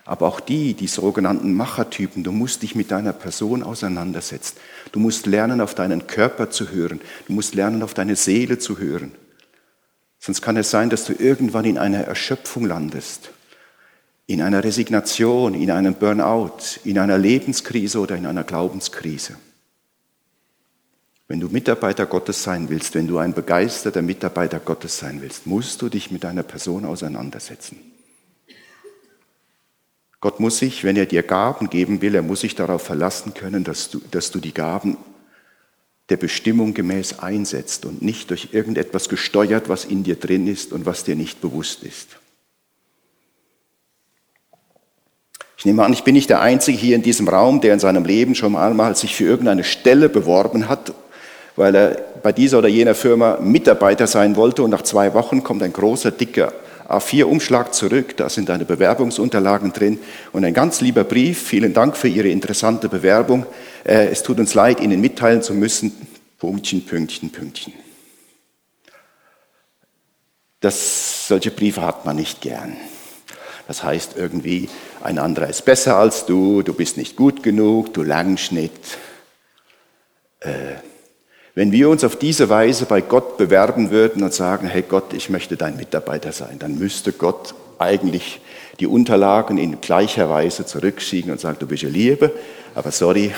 Aber 0.09 0.27
auch 0.27 0.41
die, 0.41 0.75
die 0.75 0.89
sogenannten 0.89 1.53
Machertypen, 1.53 2.25
du 2.25 2.33
musst 2.33 2.63
dich 2.63 2.75
mit 2.75 2.91
deiner 2.91 3.13
Person 3.13 3.63
auseinandersetzen. 3.63 4.57
Du 4.91 4.99
musst 4.99 5.27
lernen, 5.27 5.61
auf 5.61 5.75
deinen 5.75 6.07
Körper 6.09 6.51
zu 6.51 6.71
hören. 6.71 7.01
Du 7.27 7.35
musst 7.35 7.55
lernen, 7.55 7.83
auf 7.83 7.95
deine 7.95 8.17
Seele 8.17 8.59
zu 8.59 8.79
hören. 8.79 9.13
Sonst 10.19 10.43
kann 10.43 10.57
es 10.57 10.71
sein, 10.71 10.91
dass 10.91 11.05
du 11.05 11.13
irgendwann 11.13 11.65
in 11.65 11.79
einer 11.79 12.01
Erschöpfung 12.01 12.65
landest 12.65 13.31
in 14.29 14.43
einer 14.43 14.63
Resignation, 14.63 15.55
in 15.55 15.71
einem 15.71 15.95
Burnout, 15.95 16.59
in 16.85 16.99
einer 16.99 17.17
Lebenskrise 17.17 17.99
oder 17.99 18.15
in 18.15 18.27
einer 18.27 18.45
Glaubenskrise. 18.45 19.37
Wenn 21.27 21.41
du 21.41 21.49
Mitarbeiter 21.49 22.05
Gottes 22.05 22.43
sein 22.43 22.69
willst, 22.69 22.95
wenn 22.95 23.07
du 23.07 23.17
ein 23.17 23.33
begeisterter 23.33 24.03
Mitarbeiter 24.03 24.61
Gottes 24.61 24.99
sein 24.99 25.23
willst, 25.23 25.47
musst 25.47 25.81
du 25.81 25.89
dich 25.89 26.11
mit 26.11 26.25
deiner 26.25 26.43
Person 26.43 26.85
auseinandersetzen. 26.85 27.88
Gott 30.21 30.41
muss 30.41 30.59
sich, 30.59 30.83
wenn 30.83 30.97
er 30.97 31.07
dir 31.07 31.23
Gaben 31.23 31.71
geben 31.71 32.03
will, 32.03 32.15
er 32.15 32.23
muss 32.23 32.41
sich 32.41 32.55
darauf 32.55 32.83
verlassen 32.83 33.35
können, 33.35 33.63
dass 33.63 33.91
du, 33.91 34.01
dass 34.11 34.31
du 34.33 34.41
die 34.41 34.53
Gaben 34.53 34.97
der 36.09 36.17
Bestimmung 36.17 36.75
gemäß 36.75 37.21
einsetzt 37.21 37.85
und 37.85 38.03
nicht 38.03 38.31
durch 38.31 38.49
irgendetwas 38.53 39.09
gesteuert, 39.09 39.69
was 39.69 39.85
in 39.85 40.03
dir 40.03 40.17
drin 40.17 40.49
ist 40.49 40.73
und 40.73 40.87
was 40.87 41.05
dir 41.05 41.15
nicht 41.15 41.41
bewusst 41.41 41.85
ist. 41.85 42.17
Ich 45.57 45.65
nehme 45.65 45.85
an, 45.85 45.93
ich 45.93 46.05
bin 46.05 46.15
nicht 46.15 46.31
der 46.31 46.41
Einzige 46.41 46.79
hier 46.79 46.97
in 46.97 47.03
diesem 47.03 47.29
Raum, 47.29 47.61
der 47.61 47.75
in 47.75 47.81
seinem 47.81 48.05
Leben 48.05 48.35
schon 48.35 48.57
einmal 48.57 48.97
sich 48.97 49.15
für 49.15 49.25
irgendeine 49.25 49.65
Stelle 49.65 50.09
beworben 50.09 50.69
hat, 50.69 50.95
weil 51.57 51.75
er 51.75 51.91
bei 52.23 52.33
dieser 52.33 52.59
oder 52.59 52.69
jener 52.69 52.95
Firma 52.95 53.39
Mitarbeiter 53.41 54.07
sein 54.07 54.37
wollte 54.37 54.63
und 54.63 54.71
nach 54.71 54.83
zwei 54.83 55.15
Wochen 55.15 55.43
kommt 55.43 55.63
ein 55.63 55.73
großer, 55.73 56.11
dicker 56.11 56.53
A4-Umschlag 56.89 57.75
zurück, 57.75 58.17
da 58.17 58.29
sind 58.31 58.49
deine 58.49 58.65
Bewerbungsunterlagen 58.65 59.73
drin 59.73 59.99
und 60.33 60.45
ein 60.45 60.55
ganz 60.55 60.81
lieber 60.81 61.05
Brief. 61.05 61.43
Vielen 61.43 61.75
Dank 61.75 61.97
für 61.97 62.09
Ihre 62.09 62.29
interessante 62.29 62.89
Bewerbung. 62.89 63.45
Äh, 63.85 64.09
es 64.09 64.23
tut 64.23 64.39
uns 64.39 64.55
leid, 64.55 64.81
Ihnen 64.81 65.01
mitteilen 65.01 65.43
zu 65.43 65.53
müssen. 65.53 65.93
Punktchen, 66.39 66.87
Pünktchen, 66.87 67.31
Pünktchen. 67.31 67.75
Das, 70.61 71.29
solche 71.29 71.51
Briefe 71.51 71.83
hat 71.83 72.07
man 72.07 72.17
nicht 72.17 72.41
gern. 72.41 72.77
Das 73.67 73.85
heißt 73.85 74.17
irgendwie, 74.17 74.71
ein 75.03 75.19
anderer 75.19 75.49
ist 75.49 75.67
besser 75.67 75.97
als 75.97 76.25
du, 76.25 76.63
du 76.63 76.73
bist 76.73 76.97
nicht 76.97 77.17
gut 77.17 77.43
genug, 77.43 77.93
du 77.93 78.03
Langschnitt. 78.03 78.73
Äh, 80.41 80.77
wenn 81.59 81.73
wir 81.73 81.89
uns 81.89 82.05
auf 82.05 82.15
diese 82.15 82.49
Weise 82.49 82.87
bei 82.87 83.01
Gott 83.01 83.37
bewerben 83.37 83.91
würden 83.91 84.23
und 84.23 84.33
sagen, 84.33 84.69
hey 84.69 84.83
Gott, 84.83 85.13
ich 85.13 85.29
möchte 85.29 85.57
dein 85.57 85.77
Mitarbeiter 85.77 86.31
sein, 86.31 86.61
dann 86.61 86.79
müsste 86.79 87.13
Gott 87.13 87.53
eigentlich 87.81 88.41
die 88.79 88.87
Unterlagen 88.87 89.59
in 89.59 89.81
gleicher 89.81 90.31
Weise 90.31 90.67
zurückschicken 90.67 91.33
und 91.33 91.41
sagen, 91.41 91.57
du 91.59 91.67
bist 91.67 91.83
ja 91.83 91.89
Liebe, 91.89 92.33
aber 92.77 92.93
sorry, 92.93 93.35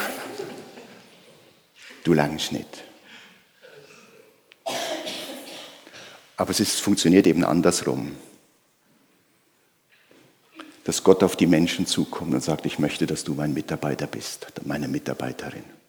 du 2.05 2.13
Langschnitt. 2.13 2.67
Aber 6.37 6.51
es 6.51 6.61
ist, 6.61 6.79
funktioniert 6.79 7.27
eben 7.27 7.43
andersrum. 7.43 8.17
Dass 10.85 11.03
Gott 11.03 11.23
auf 11.23 11.37
die 11.37 11.47
Menschen 11.47 11.87
zukommt 11.87 12.35
und 12.35 12.45
sagt, 12.45 12.67
ich 12.67 12.79
möchte, 12.79 13.07
dass 13.07 13.25
du 13.25 13.33
mein 13.33 13.55
Mitarbeiter 13.55 14.07
bist, 14.07 14.49
meine 14.67 14.89
Mitarbeiterin. 14.89 15.80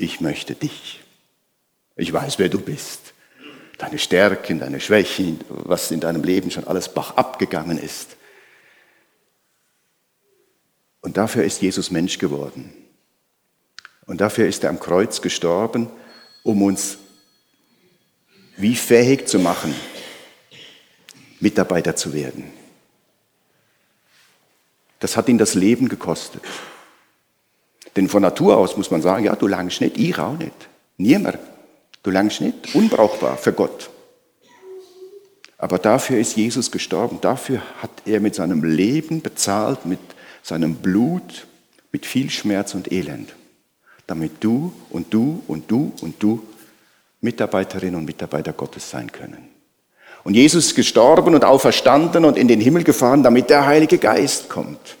Ich 0.00 0.22
möchte 0.22 0.54
dich. 0.54 1.00
Ich 1.94 2.10
weiß, 2.10 2.38
wer 2.38 2.48
du 2.48 2.58
bist. 2.58 3.12
Deine 3.76 3.98
Stärken, 3.98 4.58
deine 4.58 4.80
Schwächen, 4.80 5.40
was 5.50 5.90
in 5.90 6.00
deinem 6.00 6.22
Leben 6.22 6.50
schon 6.50 6.66
alles 6.66 6.94
bach 6.94 7.18
abgegangen 7.18 7.76
ist. 7.76 8.16
Und 11.02 11.18
dafür 11.18 11.44
ist 11.44 11.60
Jesus 11.60 11.90
Mensch 11.90 12.16
geworden. 12.16 12.72
Und 14.06 14.22
dafür 14.22 14.46
ist 14.46 14.64
er 14.64 14.70
am 14.70 14.80
Kreuz 14.80 15.20
gestorben, 15.20 15.90
um 16.44 16.62
uns 16.62 16.96
wie 18.56 18.76
fähig 18.76 19.28
zu 19.28 19.38
machen, 19.38 19.74
Mitarbeiter 21.40 21.94
zu 21.94 22.14
werden. 22.14 22.50
Das 24.98 25.18
hat 25.18 25.28
ihn 25.28 25.36
das 25.36 25.54
Leben 25.54 25.90
gekostet. 25.90 26.42
Denn 27.96 28.08
von 28.08 28.22
Natur 28.22 28.56
aus 28.56 28.76
muss 28.76 28.90
man 28.90 29.02
sagen, 29.02 29.24
ja, 29.24 29.34
du 29.36 29.46
langst 29.46 29.80
nicht, 29.80 29.98
ich 29.98 30.18
auch 30.18 30.36
nicht. 30.38 30.68
Niemand. 30.96 31.38
Du 32.02 32.10
langst 32.10 32.40
nicht, 32.40 32.74
unbrauchbar 32.74 33.36
für 33.36 33.52
Gott. 33.52 33.90
Aber 35.58 35.78
dafür 35.78 36.18
ist 36.18 36.36
Jesus 36.36 36.70
gestorben. 36.70 37.18
Dafür 37.20 37.60
hat 37.82 37.90
er 38.06 38.20
mit 38.20 38.34
seinem 38.34 38.64
Leben 38.64 39.20
bezahlt, 39.20 39.84
mit 39.84 39.98
seinem 40.42 40.76
Blut, 40.76 41.46
mit 41.92 42.06
viel 42.06 42.30
Schmerz 42.30 42.74
und 42.74 42.90
Elend. 42.90 43.34
Damit 44.06 44.32
du 44.40 44.72
und 44.88 45.12
du 45.12 45.42
und 45.46 45.70
du 45.70 45.92
und 46.00 46.22
du 46.22 46.42
Mitarbeiterinnen 47.20 47.96
und 47.96 48.06
Mitarbeiter 48.06 48.54
Gottes 48.54 48.88
sein 48.88 49.12
können. 49.12 49.48
Und 50.24 50.34
Jesus 50.34 50.66
ist 50.66 50.74
gestorben 50.74 51.34
und 51.34 51.44
auferstanden 51.44 52.24
und 52.24 52.38
in 52.38 52.48
den 52.48 52.60
Himmel 52.60 52.84
gefahren, 52.84 53.22
damit 53.22 53.50
der 53.50 53.66
Heilige 53.66 53.98
Geist 53.98 54.48
kommt. 54.48 54.96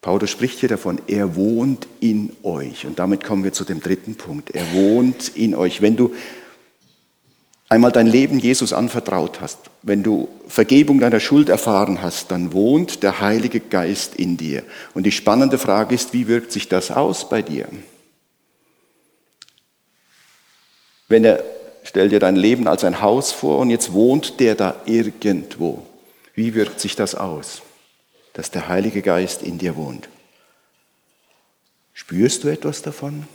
Paulus 0.00 0.30
spricht 0.30 0.60
hier 0.60 0.68
davon, 0.68 1.00
er 1.08 1.34
wohnt 1.34 1.88
in 2.00 2.30
euch. 2.42 2.86
Und 2.86 2.98
damit 2.98 3.24
kommen 3.24 3.44
wir 3.44 3.52
zu 3.52 3.64
dem 3.64 3.80
dritten 3.80 4.14
Punkt. 4.14 4.50
Er 4.50 4.72
wohnt 4.72 5.36
in 5.36 5.54
euch. 5.54 5.82
Wenn 5.82 5.96
du 5.96 6.14
einmal 7.68 7.90
dein 7.90 8.06
Leben 8.06 8.38
Jesus 8.38 8.72
anvertraut 8.72 9.40
hast, 9.40 9.58
wenn 9.82 10.02
du 10.02 10.28
Vergebung 10.46 11.00
deiner 11.00 11.20
Schuld 11.20 11.48
erfahren 11.48 12.00
hast, 12.00 12.30
dann 12.30 12.52
wohnt 12.52 13.02
der 13.02 13.20
Heilige 13.20 13.60
Geist 13.60 14.14
in 14.14 14.36
dir. 14.36 14.62
Und 14.94 15.04
die 15.04 15.12
spannende 15.12 15.58
Frage 15.58 15.94
ist, 15.94 16.12
wie 16.12 16.28
wirkt 16.28 16.52
sich 16.52 16.68
das 16.68 16.90
aus 16.92 17.28
bei 17.28 17.42
dir? 17.42 17.66
Wenn 21.08 21.24
er, 21.24 21.42
stell 21.82 22.08
dir 22.08 22.20
dein 22.20 22.36
Leben 22.36 22.68
als 22.68 22.84
ein 22.84 23.00
Haus 23.00 23.32
vor 23.32 23.58
und 23.58 23.70
jetzt 23.70 23.92
wohnt 23.92 24.38
der 24.38 24.54
da 24.54 24.76
irgendwo. 24.86 25.84
Wie 26.34 26.54
wirkt 26.54 26.78
sich 26.78 26.94
das 26.94 27.16
aus? 27.16 27.62
Dass 28.38 28.52
der 28.52 28.68
Heilige 28.68 29.02
Geist 29.02 29.42
in 29.42 29.58
dir 29.58 29.74
wohnt. 29.74 30.08
Spürst 31.92 32.44
du 32.44 32.48
etwas 32.48 32.82
davon? 32.82 33.26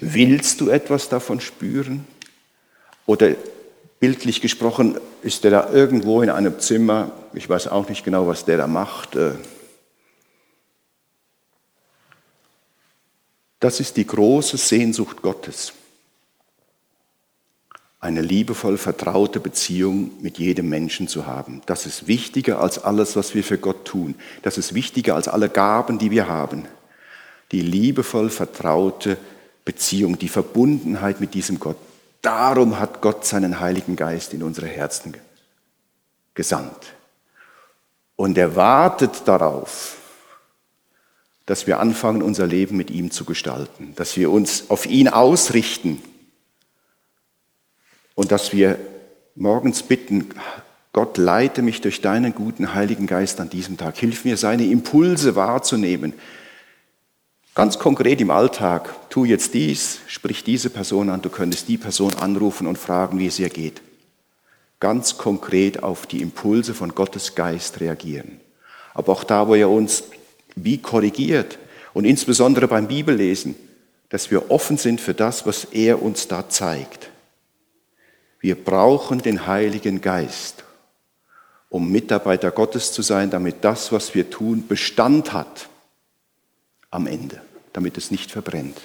Willst 0.00 0.62
du 0.62 0.70
etwas 0.70 1.10
davon 1.10 1.42
spüren? 1.42 2.06
Oder 3.04 3.34
bildlich 4.00 4.40
gesprochen, 4.40 4.98
ist 5.20 5.44
der 5.44 5.50
da 5.50 5.70
irgendwo 5.70 6.22
in 6.22 6.30
einem 6.30 6.58
Zimmer, 6.58 7.12
ich 7.34 7.46
weiß 7.46 7.68
auch 7.68 7.86
nicht 7.90 8.02
genau, 8.02 8.26
was 8.26 8.46
der 8.46 8.56
da 8.56 8.66
macht. 8.66 9.14
Äh. 9.14 9.32
Das 13.60 13.78
ist 13.78 13.98
die 13.98 14.06
große 14.06 14.56
Sehnsucht 14.56 15.20
Gottes 15.20 15.74
eine 18.02 18.20
liebevoll 18.20 18.78
vertraute 18.78 19.38
Beziehung 19.38 20.10
mit 20.20 20.36
jedem 20.36 20.68
Menschen 20.68 21.06
zu 21.06 21.26
haben. 21.26 21.62
Das 21.66 21.86
ist 21.86 22.08
wichtiger 22.08 22.60
als 22.60 22.82
alles, 22.82 23.14
was 23.14 23.32
wir 23.32 23.44
für 23.44 23.58
Gott 23.58 23.84
tun. 23.84 24.16
Das 24.42 24.58
ist 24.58 24.74
wichtiger 24.74 25.14
als 25.14 25.28
alle 25.28 25.48
Gaben, 25.48 26.00
die 26.00 26.10
wir 26.10 26.26
haben. 26.26 26.64
Die 27.52 27.60
liebevoll 27.60 28.28
vertraute 28.28 29.18
Beziehung, 29.64 30.18
die 30.18 30.28
Verbundenheit 30.28 31.20
mit 31.20 31.32
diesem 31.34 31.60
Gott. 31.60 31.76
Darum 32.22 32.80
hat 32.80 33.02
Gott 33.02 33.24
seinen 33.24 33.60
Heiligen 33.60 33.94
Geist 33.94 34.34
in 34.34 34.42
unsere 34.42 34.66
Herzen 34.66 35.14
gesandt. 36.34 36.94
Und 38.16 38.36
er 38.36 38.56
wartet 38.56 39.22
darauf, 39.26 39.96
dass 41.46 41.68
wir 41.68 41.78
anfangen, 41.78 42.22
unser 42.22 42.48
Leben 42.48 42.76
mit 42.76 42.90
ihm 42.90 43.12
zu 43.12 43.24
gestalten, 43.24 43.92
dass 43.94 44.16
wir 44.16 44.32
uns 44.32 44.70
auf 44.70 44.86
ihn 44.86 45.06
ausrichten 45.06 46.02
und 48.14 48.32
dass 48.32 48.52
wir 48.52 48.78
morgens 49.34 49.82
bitten, 49.82 50.30
Gott 50.92 51.16
leite 51.16 51.62
mich 51.62 51.80
durch 51.80 52.02
deinen 52.02 52.34
guten 52.34 52.74
Heiligen 52.74 53.06
Geist 53.06 53.40
an 53.40 53.48
diesem 53.48 53.78
Tag. 53.78 53.96
Hilf 53.96 54.24
mir, 54.24 54.36
seine 54.36 54.66
Impulse 54.66 55.36
wahrzunehmen. 55.36 56.12
Ganz 57.54 57.78
konkret 57.78 58.20
im 58.20 58.30
Alltag, 58.30 58.94
tu 59.10 59.24
jetzt 59.24 59.54
dies, 59.54 60.00
sprich 60.06 60.44
diese 60.44 60.70
Person 60.70 61.10
an, 61.10 61.22
du 61.22 61.30
könntest 61.30 61.68
die 61.68 61.78
Person 61.78 62.14
anrufen 62.14 62.66
und 62.66 62.78
fragen, 62.78 63.18
wie 63.18 63.26
es 63.26 63.38
ihr 63.38 63.50
geht. 63.50 63.82
Ganz 64.80 65.16
konkret 65.16 65.82
auf 65.82 66.06
die 66.06 66.22
Impulse 66.22 66.74
von 66.74 66.94
Gottes 66.94 67.34
Geist 67.34 67.80
reagieren. 67.80 68.40
Aber 68.94 69.12
auch 69.12 69.24
da, 69.24 69.48
wo 69.48 69.54
er 69.54 69.70
uns 69.70 70.04
wie 70.56 70.78
korrigiert 70.78 71.58
und 71.94 72.04
insbesondere 72.04 72.68
beim 72.68 72.88
Bibellesen, 72.88 73.54
dass 74.08 74.30
wir 74.30 74.50
offen 74.50 74.76
sind 74.76 75.00
für 75.00 75.14
das, 75.14 75.46
was 75.46 75.64
er 75.64 76.02
uns 76.02 76.28
da 76.28 76.48
zeigt. 76.48 77.11
Wir 78.42 78.56
brauchen 78.56 79.22
den 79.22 79.46
Heiligen 79.46 80.00
Geist, 80.00 80.64
um 81.68 81.92
Mitarbeiter 81.92 82.50
Gottes 82.50 82.92
zu 82.92 83.00
sein, 83.00 83.30
damit 83.30 83.62
das, 83.62 83.92
was 83.92 84.16
wir 84.16 84.30
tun, 84.30 84.66
Bestand 84.66 85.32
hat 85.32 85.68
am 86.90 87.06
Ende, 87.06 87.40
damit 87.72 87.96
es 87.96 88.10
nicht 88.10 88.32
verbrennt. 88.32 88.78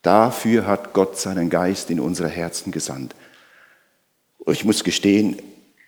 Dafür 0.00 0.66
hat 0.66 0.94
Gott 0.94 1.18
seinen 1.18 1.50
Geist 1.50 1.90
in 1.90 2.00
unsere 2.00 2.30
Herzen 2.30 2.72
gesandt. 2.72 3.14
Ich 4.46 4.64
muss 4.64 4.84
gestehen, 4.84 5.40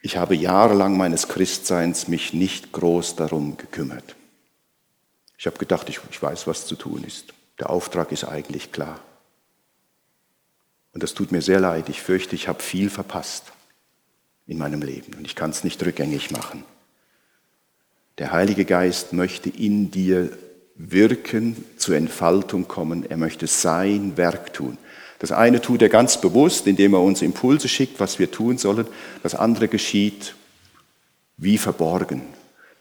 ich 0.03 0.19
habe 0.19 0.37
jahrelang 0.37 0.99
meines 0.99 1.29
Christseins 1.29 2.07
mich 2.07 2.35
nicht 2.35 2.71
groß 2.73 3.17
darum 3.17 3.57
gekümmert. 3.57 4.15
Ich 5.39 5.47
habe 5.47 5.57
gedacht, 5.57 5.89
ich, 5.89 6.01
ich 6.11 6.23
weiß, 6.23 6.47
was 6.47 6.67
zu 6.67 6.77
tun 6.77 7.03
ist. 7.03 7.33
Der 7.59 7.71
Auftrag 7.71 8.13
ist 8.13 8.25
eigentlich 8.25 8.73
klar. 8.73 9.01
Und 10.95 11.03
das 11.03 11.13
tut 11.13 11.33
mir 11.33 11.43
sehr 11.43 11.61
leid. 11.61 11.89
Ich 11.89 12.01
fürchte, 12.01 12.37
ich 12.37 12.49
habe 12.49 12.63
viel 12.63 12.89
verpasst 12.89 13.53
in 14.47 14.59
meinem 14.59 14.81
Leben 14.81 15.15
und 15.15 15.27
ich 15.27 15.35
kann 15.35 15.51
es 15.51 15.65
nicht 15.65 15.85
rückgängig 15.85 16.31
machen. 16.31 16.65
Der 18.19 18.31
Heilige 18.31 18.65
Geist 18.65 19.13
möchte 19.13 19.51
in 19.51 19.91
dir 19.91 20.31
wirken, 20.77 21.65
zur 21.77 21.97
Entfaltung 21.97 22.69
kommen. 22.69 23.09
Er 23.09 23.17
möchte 23.17 23.49
sein 23.49 24.17
Werk 24.17 24.53
tun. 24.53 24.79
Das 25.19 25.33
eine 25.33 25.61
tut 25.61 25.83
er 25.83 25.89
ganz 25.89 26.21
bewusst, 26.21 26.67
indem 26.67 26.95
er 26.95 27.01
uns 27.01 27.23
Impulse 27.23 27.69
schickt, 27.69 27.99
was 27.99 28.19
wir 28.19 28.31
tun 28.31 28.59
sollen. 28.59 28.87
Das 29.23 29.35
andere 29.35 29.69
geschieht 29.69 30.35
wie 31.37 31.59
verborgen. 31.59 32.23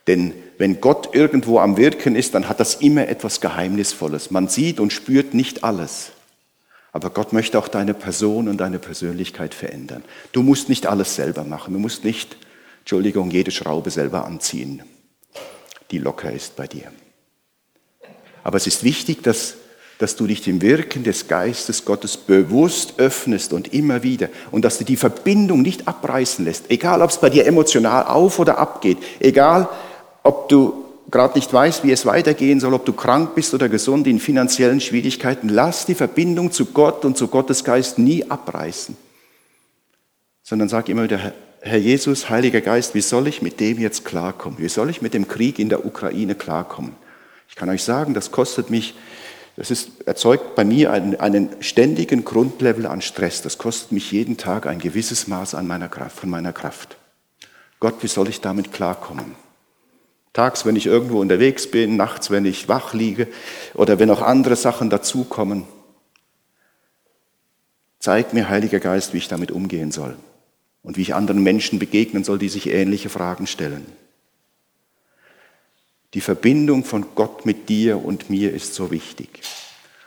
Denn 0.06 0.34
wenn 0.58 0.80
Gott 0.80 1.14
irgendwo 1.14 1.58
am 1.58 1.76
Wirken 1.76 2.14
ist, 2.14 2.34
dann 2.34 2.48
hat 2.48 2.60
das 2.60 2.76
immer 2.76 3.08
etwas 3.08 3.40
Geheimnisvolles. 3.40 4.30
Man 4.30 4.48
sieht 4.48 4.78
und 4.78 4.92
spürt 4.92 5.34
nicht 5.34 5.64
alles. 5.64 6.12
Aber 6.94 7.10
Gott 7.10 7.32
möchte 7.32 7.58
auch 7.58 7.66
deine 7.66 7.92
Person 7.92 8.46
und 8.48 8.58
deine 8.58 8.78
Persönlichkeit 8.78 9.52
verändern. 9.52 10.04
Du 10.30 10.44
musst 10.44 10.68
nicht 10.68 10.86
alles 10.86 11.16
selber 11.16 11.42
machen. 11.42 11.74
Du 11.74 11.80
musst 11.80 12.04
nicht, 12.04 12.36
Entschuldigung, 12.80 13.32
jede 13.32 13.50
Schraube 13.50 13.90
selber 13.90 14.24
anziehen, 14.24 14.80
die 15.90 15.98
locker 15.98 16.30
ist 16.30 16.54
bei 16.54 16.68
dir. 16.68 16.92
Aber 18.44 18.58
es 18.58 18.68
ist 18.68 18.84
wichtig, 18.84 19.24
dass, 19.24 19.56
dass 19.98 20.14
du 20.14 20.28
dich 20.28 20.42
dem 20.42 20.62
Wirken 20.62 21.02
des 21.02 21.26
Geistes 21.26 21.84
Gottes 21.84 22.16
bewusst 22.16 22.94
öffnest 22.98 23.52
und 23.52 23.74
immer 23.74 24.04
wieder 24.04 24.28
und 24.52 24.64
dass 24.64 24.78
du 24.78 24.84
die 24.84 24.96
Verbindung 24.96 25.62
nicht 25.62 25.88
abreißen 25.88 26.44
lässt, 26.44 26.70
egal 26.70 27.02
ob 27.02 27.10
es 27.10 27.18
bei 27.18 27.28
dir 27.28 27.44
emotional 27.44 28.04
auf 28.04 28.38
oder 28.38 28.58
abgeht, 28.58 28.98
egal 29.18 29.68
ob 30.22 30.48
du 30.48 30.83
gerade 31.14 31.38
nicht 31.38 31.52
weißt, 31.52 31.84
wie 31.84 31.92
es 31.92 32.06
weitergehen 32.06 32.58
soll, 32.58 32.74
ob 32.74 32.84
du 32.84 32.92
krank 32.92 33.36
bist 33.36 33.54
oder 33.54 33.68
gesund 33.68 34.08
in 34.08 34.18
finanziellen 34.18 34.80
Schwierigkeiten, 34.80 35.48
lass 35.48 35.86
die 35.86 35.94
Verbindung 35.94 36.50
zu 36.50 36.66
Gott 36.66 37.04
und 37.04 37.16
zu 37.16 37.28
Gottes 37.28 37.62
Geist 37.62 38.00
nie 38.00 38.28
abreißen, 38.28 38.96
sondern 40.42 40.68
sag 40.68 40.88
immer 40.88 41.04
wieder, 41.04 41.32
Herr 41.60 41.78
Jesus, 41.78 42.30
Heiliger 42.30 42.60
Geist, 42.60 42.96
wie 42.96 43.00
soll 43.00 43.28
ich 43.28 43.42
mit 43.42 43.60
dem 43.60 43.78
jetzt 43.78 44.04
klarkommen? 44.04 44.58
Wie 44.58 44.68
soll 44.68 44.90
ich 44.90 45.02
mit 45.02 45.14
dem 45.14 45.28
Krieg 45.28 45.60
in 45.60 45.68
der 45.68 45.86
Ukraine 45.86 46.34
klarkommen? 46.34 46.96
Ich 47.48 47.54
kann 47.54 47.68
euch 47.68 47.84
sagen, 47.84 48.12
das 48.12 48.32
kostet 48.32 48.70
mich, 48.70 48.96
das 49.54 49.70
ist, 49.70 50.02
erzeugt 50.06 50.56
bei 50.56 50.64
mir 50.64 50.90
einen, 50.90 51.20
einen 51.20 51.50
ständigen 51.60 52.24
Grundlevel 52.24 52.86
an 52.86 53.02
Stress. 53.02 53.40
Das 53.40 53.56
kostet 53.56 53.92
mich 53.92 54.10
jeden 54.10 54.36
Tag 54.36 54.66
ein 54.66 54.80
gewisses 54.80 55.28
Maß 55.28 55.54
an 55.54 55.68
meiner 55.68 55.88
Kraft, 55.88 56.18
von 56.18 56.28
meiner 56.28 56.52
Kraft. 56.52 56.96
Gott, 57.78 58.02
wie 58.02 58.08
soll 58.08 58.28
ich 58.28 58.40
damit 58.40 58.72
klarkommen? 58.72 59.43
Tags, 60.34 60.66
wenn 60.66 60.76
ich 60.76 60.86
irgendwo 60.86 61.20
unterwegs 61.20 61.70
bin, 61.70 61.96
nachts, 61.96 62.30
wenn 62.30 62.44
ich 62.44 62.68
wach 62.68 62.92
liege 62.92 63.28
oder 63.72 63.98
wenn 63.98 64.10
auch 64.10 64.20
andere 64.20 64.56
Sachen 64.56 64.90
dazukommen. 64.90 65.64
Zeig 68.00 68.34
mir, 68.34 68.48
Heiliger 68.50 68.80
Geist, 68.80 69.14
wie 69.14 69.18
ich 69.18 69.28
damit 69.28 69.52
umgehen 69.52 69.92
soll 69.92 70.16
und 70.82 70.96
wie 70.98 71.02
ich 71.02 71.14
anderen 71.14 71.42
Menschen 71.42 71.78
begegnen 71.78 72.24
soll, 72.24 72.38
die 72.38 72.48
sich 72.48 72.68
ähnliche 72.68 73.08
Fragen 73.08 73.46
stellen. 73.46 73.86
Die 76.14 76.20
Verbindung 76.20 76.84
von 76.84 77.06
Gott 77.14 77.46
mit 77.46 77.68
dir 77.68 78.04
und 78.04 78.28
mir 78.28 78.52
ist 78.52 78.74
so 78.74 78.90
wichtig. 78.90 79.40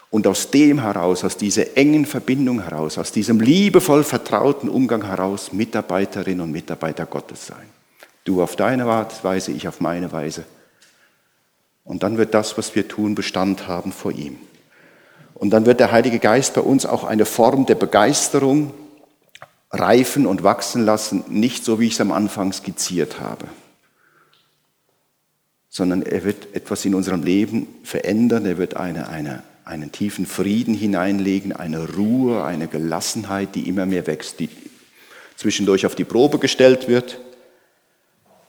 Und 0.10 0.28
aus 0.28 0.52
dem 0.52 0.82
heraus, 0.82 1.24
aus 1.24 1.38
dieser 1.38 1.78
engen 1.78 2.06
Verbindung 2.06 2.62
heraus, 2.62 2.98
aus 2.98 3.14
diesem 3.14 3.40
liebevoll 3.40 4.04
vertrauten 4.04 4.70
Umgang 4.70 5.06
heraus 5.06 5.54
Mitarbeiterin 5.54 6.42
und 6.42 6.52
Mitarbeiter 6.52 7.06
Gottes 7.06 7.48
sein. 7.48 7.68
Du 8.28 8.42
auf 8.42 8.58
deine 8.58 8.86
Weise, 8.86 9.54
ich 9.54 9.70
auf 9.70 9.80
meine 9.80 10.12
Weise. 10.12 10.44
Und 11.86 12.04
dann 12.04 12.18
wird 12.18 12.34
das, 12.34 12.58
was 12.58 12.76
wir 12.76 12.90
tun, 12.90 13.16
Bestand 13.16 13.70
haben 13.70 13.94
vor 13.94 14.12
ihm. 14.12 14.36
Und 15.34 15.52
dann 15.52 15.66
wird 15.66 15.80
der 15.80 15.94
Heilige 15.94 16.20
Geist 16.20 16.54
bei 16.54 16.60
uns 16.60 16.86
auch 16.86 17.06
eine 17.06 17.24
Form 17.24 17.66
der 17.66 17.76
Begeisterung 17.76 18.74
reifen 19.72 20.28
und 20.28 20.44
wachsen 20.44 20.84
lassen, 20.84 21.24
nicht 21.30 21.64
so, 21.64 21.80
wie 21.80 21.88
ich 21.88 21.94
es 21.94 22.02
am 22.02 22.12
Anfang 22.12 22.52
skizziert 22.52 23.22
habe, 23.22 23.46
sondern 25.70 26.02
er 26.02 26.26
wird 26.26 26.54
etwas 26.54 26.84
in 26.84 26.96
unserem 26.96 27.24
Leben 27.24 27.68
verändern, 27.84 28.46
er 28.46 28.58
wird 28.58 28.76
eine, 28.76 29.08
eine, 29.08 29.44
einen 29.64 29.94
tiefen 29.94 30.26
Frieden 30.26 30.74
hineinlegen, 30.74 31.54
eine 31.54 31.94
Ruhe, 31.96 32.44
eine 32.44 32.68
Gelassenheit, 32.68 33.56
die 33.56 33.70
immer 33.70 33.86
mehr 33.86 34.06
wächst, 34.06 34.42
die 34.42 34.50
zwischendurch 35.38 35.86
auf 35.86 35.96
die 35.96 36.04
Probe 36.04 36.40
gestellt 36.40 36.90
wird. 36.90 37.22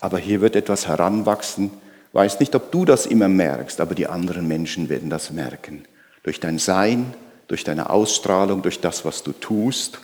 Aber 0.00 0.18
hier 0.18 0.40
wird 0.40 0.56
etwas 0.56 0.86
heranwachsen. 0.86 1.70
Weiß 2.12 2.40
nicht, 2.40 2.54
ob 2.54 2.72
du 2.72 2.84
das 2.84 3.06
immer 3.06 3.28
merkst, 3.28 3.80
aber 3.80 3.94
die 3.94 4.06
anderen 4.06 4.48
Menschen 4.48 4.88
werden 4.88 5.10
das 5.10 5.30
merken. 5.30 5.84
Durch 6.22 6.40
dein 6.40 6.58
Sein, 6.58 7.14
durch 7.48 7.64
deine 7.64 7.90
Ausstrahlung, 7.90 8.62
durch 8.62 8.80
das, 8.80 9.04
was 9.04 9.22
du 9.22 9.32
tust 9.32 9.98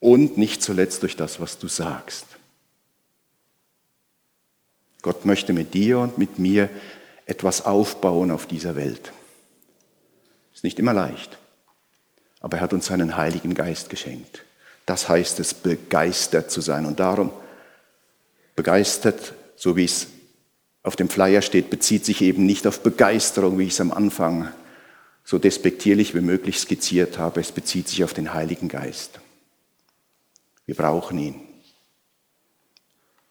und 0.00 0.36
nicht 0.36 0.62
zuletzt 0.62 1.02
durch 1.02 1.16
das, 1.16 1.40
was 1.40 1.58
du 1.58 1.68
sagst. 1.68 2.26
Gott 5.00 5.24
möchte 5.24 5.52
mit 5.52 5.74
dir 5.74 5.98
und 5.98 6.18
mit 6.18 6.38
mir 6.38 6.68
etwas 7.26 7.64
aufbauen 7.64 8.30
auf 8.30 8.46
dieser 8.46 8.76
Welt. 8.76 9.12
Ist 10.54 10.64
nicht 10.64 10.78
immer 10.78 10.92
leicht, 10.92 11.38
aber 12.40 12.58
er 12.58 12.62
hat 12.62 12.72
uns 12.72 12.86
seinen 12.86 13.16
Heiligen 13.16 13.54
Geist 13.54 13.90
geschenkt. 13.90 14.44
Das 14.86 15.08
heißt 15.08 15.40
es, 15.40 15.54
begeistert 15.54 16.50
zu 16.50 16.60
sein. 16.60 16.86
Und 16.86 17.00
darum, 17.00 17.30
begeistert, 18.54 19.34
so 19.56 19.76
wie 19.76 19.84
es 19.84 20.08
auf 20.82 20.96
dem 20.96 21.08
Flyer 21.08 21.42
steht, 21.42 21.70
bezieht 21.70 22.04
sich 22.04 22.22
eben 22.22 22.44
nicht 22.44 22.66
auf 22.66 22.80
Begeisterung, 22.80 23.58
wie 23.58 23.64
ich 23.64 23.72
es 23.72 23.80
am 23.80 23.92
Anfang 23.92 24.52
so 25.24 25.38
despektierlich 25.38 26.14
wie 26.14 26.20
möglich 26.20 26.58
skizziert 26.58 27.18
habe. 27.18 27.40
Es 27.40 27.52
bezieht 27.52 27.88
sich 27.88 28.02
auf 28.02 28.14
den 28.14 28.34
Heiligen 28.34 28.68
Geist. 28.68 29.20
Wir 30.66 30.74
brauchen 30.74 31.18
ihn. 31.18 31.40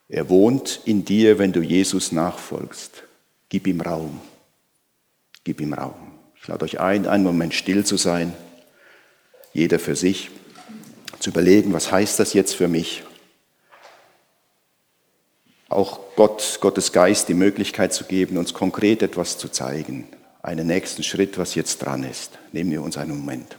Er 0.07 0.29
wohnt 0.29 0.81
in 0.85 1.05
dir, 1.05 1.39
wenn 1.39 1.53
du 1.53 1.61
Jesus 1.61 2.11
nachfolgst. 2.11 3.03
Gib 3.49 3.67
ihm 3.67 3.81
Raum. 3.81 4.21
Gib 5.43 5.61
ihm 5.61 5.73
Raum. 5.73 6.11
Ich 6.35 6.47
lade 6.47 6.65
euch 6.65 6.79
ein, 6.79 7.07
einen 7.07 7.23
Moment 7.23 7.53
still 7.53 7.85
zu 7.85 7.97
sein, 7.97 8.33
jeder 9.53 9.79
für 9.79 9.95
sich, 9.95 10.29
zu 11.19 11.29
überlegen, 11.29 11.71
was 11.73 11.91
heißt 11.91 12.19
das 12.19 12.33
jetzt 12.33 12.55
für 12.55 12.67
mich? 12.67 13.03
Auch 15.71 16.01
Gott, 16.17 16.57
Gottes 16.59 16.91
Geist 16.91 17.29
die 17.29 17.33
Möglichkeit 17.33 17.93
zu 17.93 18.03
geben, 18.03 18.37
uns 18.37 18.53
konkret 18.53 19.01
etwas 19.01 19.37
zu 19.37 19.47
zeigen, 19.47 20.05
einen 20.43 20.67
nächsten 20.67 21.01
Schritt, 21.01 21.37
was 21.37 21.55
jetzt 21.55 21.77
dran 21.77 22.03
ist. 22.03 22.37
Nehmen 22.51 22.71
wir 22.71 22.81
uns 22.81 22.97
einen 22.97 23.17
Moment. 23.17 23.57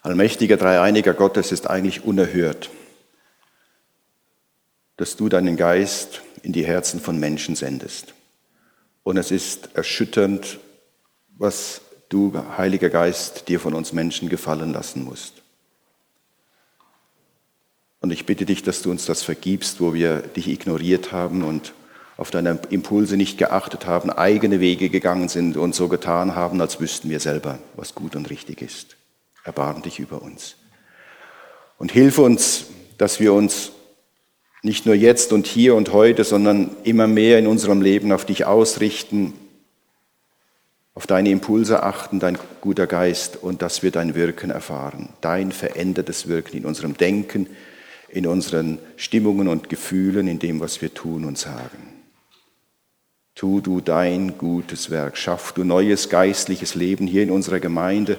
Allmächtiger, 0.00 0.56
dreieiniger 0.56 1.12
Gott, 1.12 1.36
es 1.36 1.52
ist 1.52 1.68
eigentlich 1.68 2.04
unerhört, 2.04 2.70
dass 4.96 5.16
du 5.16 5.28
deinen 5.28 5.58
Geist 5.58 6.22
in 6.42 6.54
die 6.54 6.64
Herzen 6.64 7.00
von 7.00 7.20
Menschen 7.20 7.54
sendest. 7.54 8.14
Und 9.04 9.16
es 9.16 9.30
ist 9.30 9.70
erschütternd, 9.74 10.58
was 11.38 11.82
du, 12.08 12.32
Heiliger 12.58 12.90
Geist, 12.90 13.48
dir 13.48 13.60
von 13.60 13.74
uns 13.74 13.92
Menschen 13.92 14.28
gefallen 14.28 14.72
lassen 14.72 15.04
musst. 15.04 15.42
Und 18.00 18.10
ich 18.10 18.26
bitte 18.26 18.44
dich, 18.44 18.64
dass 18.64 18.82
du 18.82 18.90
uns 18.90 19.06
das 19.06 19.22
vergibst, 19.22 19.80
wo 19.80 19.94
wir 19.94 20.18
dich 20.18 20.48
ignoriert 20.48 21.12
haben 21.12 21.44
und 21.44 21.72
auf 22.16 22.32
deine 22.32 22.58
Impulse 22.70 23.16
nicht 23.16 23.38
geachtet 23.38 23.86
haben, 23.86 24.10
eigene 24.10 24.58
Wege 24.58 24.90
gegangen 24.90 25.28
sind 25.28 25.56
und 25.56 25.76
so 25.76 25.88
getan 25.88 26.34
haben, 26.34 26.60
als 26.60 26.80
wüssten 26.80 27.08
wir 27.10 27.20
selber, 27.20 27.60
was 27.76 27.94
gut 27.94 28.16
und 28.16 28.28
richtig 28.28 28.60
ist 28.60 28.96
erbarm 29.44 29.82
dich 29.82 30.00
über 30.00 30.22
uns. 30.22 30.56
Und 31.78 31.92
hilf 31.92 32.18
uns, 32.18 32.66
dass 32.98 33.20
wir 33.20 33.32
uns 33.32 33.72
nicht 34.64 34.86
nur 34.86 34.94
jetzt 34.94 35.32
und 35.32 35.46
hier 35.46 35.74
und 35.74 35.92
heute, 35.92 36.24
sondern 36.24 36.70
immer 36.84 37.06
mehr 37.06 37.38
in 37.38 37.46
unserem 37.46 37.82
Leben 37.82 38.12
auf 38.12 38.24
dich 38.24 38.46
ausrichten, 38.46 39.34
auf 40.94 41.06
deine 41.06 41.28
Impulse 41.28 41.82
achten, 41.82 42.18
dein 42.18 42.38
guter 42.62 42.86
Geist, 42.86 43.36
und 43.42 43.60
dass 43.60 43.82
wir 43.82 43.90
dein 43.90 44.14
Wirken 44.14 44.50
erfahren, 44.50 45.10
dein 45.20 45.52
verändertes 45.52 46.28
Wirken 46.28 46.56
in 46.56 46.64
unserem 46.64 46.96
Denken, 46.96 47.48
in 48.08 48.26
unseren 48.26 48.78
Stimmungen 48.96 49.48
und 49.48 49.68
Gefühlen, 49.68 50.28
in 50.28 50.38
dem, 50.38 50.60
was 50.60 50.80
wir 50.80 50.94
tun 50.94 51.26
und 51.26 51.36
sagen. 51.36 51.92
Tu 53.34 53.60
du 53.60 53.80
dein 53.80 54.38
gutes 54.38 54.88
Werk, 54.90 55.18
schaff 55.18 55.52
du 55.52 55.64
neues 55.64 56.08
geistliches 56.08 56.74
Leben 56.74 57.06
hier 57.06 57.24
in 57.24 57.30
unserer 57.30 57.60
Gemeinde, 57.60 58.16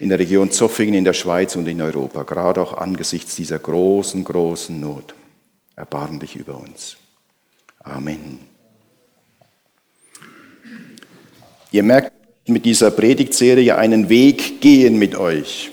in 0.00 0.10
der 0.10 0.18
Region 0.18 0.50
Zoffingen 0.50 0.94
in 0.94 1.04
der 1.04 1.12
Schweiz 1.12 1.56
und 1.56 1.66
in 1.66 1.80
Europa, 1.80 2.24
gerade 2.24 2.60
auch 2.60 2.76
angesichts 2.76 3.36
dieser 3.36 3.60
großen, 3.60 4.24
großen 4.24 4.78
Not. 4.78 5.14
Erbarm 5.76 6.20
dich 6.20 6.36
über 6.36 6.56
uns. 6.58 6.96
Amen. 7.80 8.38
Ihr 11.70 11.82
merkt 11.82 12.12
mit 12.46 12.64
dieser 12.64 12.90
Predigtserie 12.90 13.76
einen 13.76 14.08
Weg 14.08 14.60
gehen 14.60 14.98
mit 14.98 15.14
euch 15.14 15.70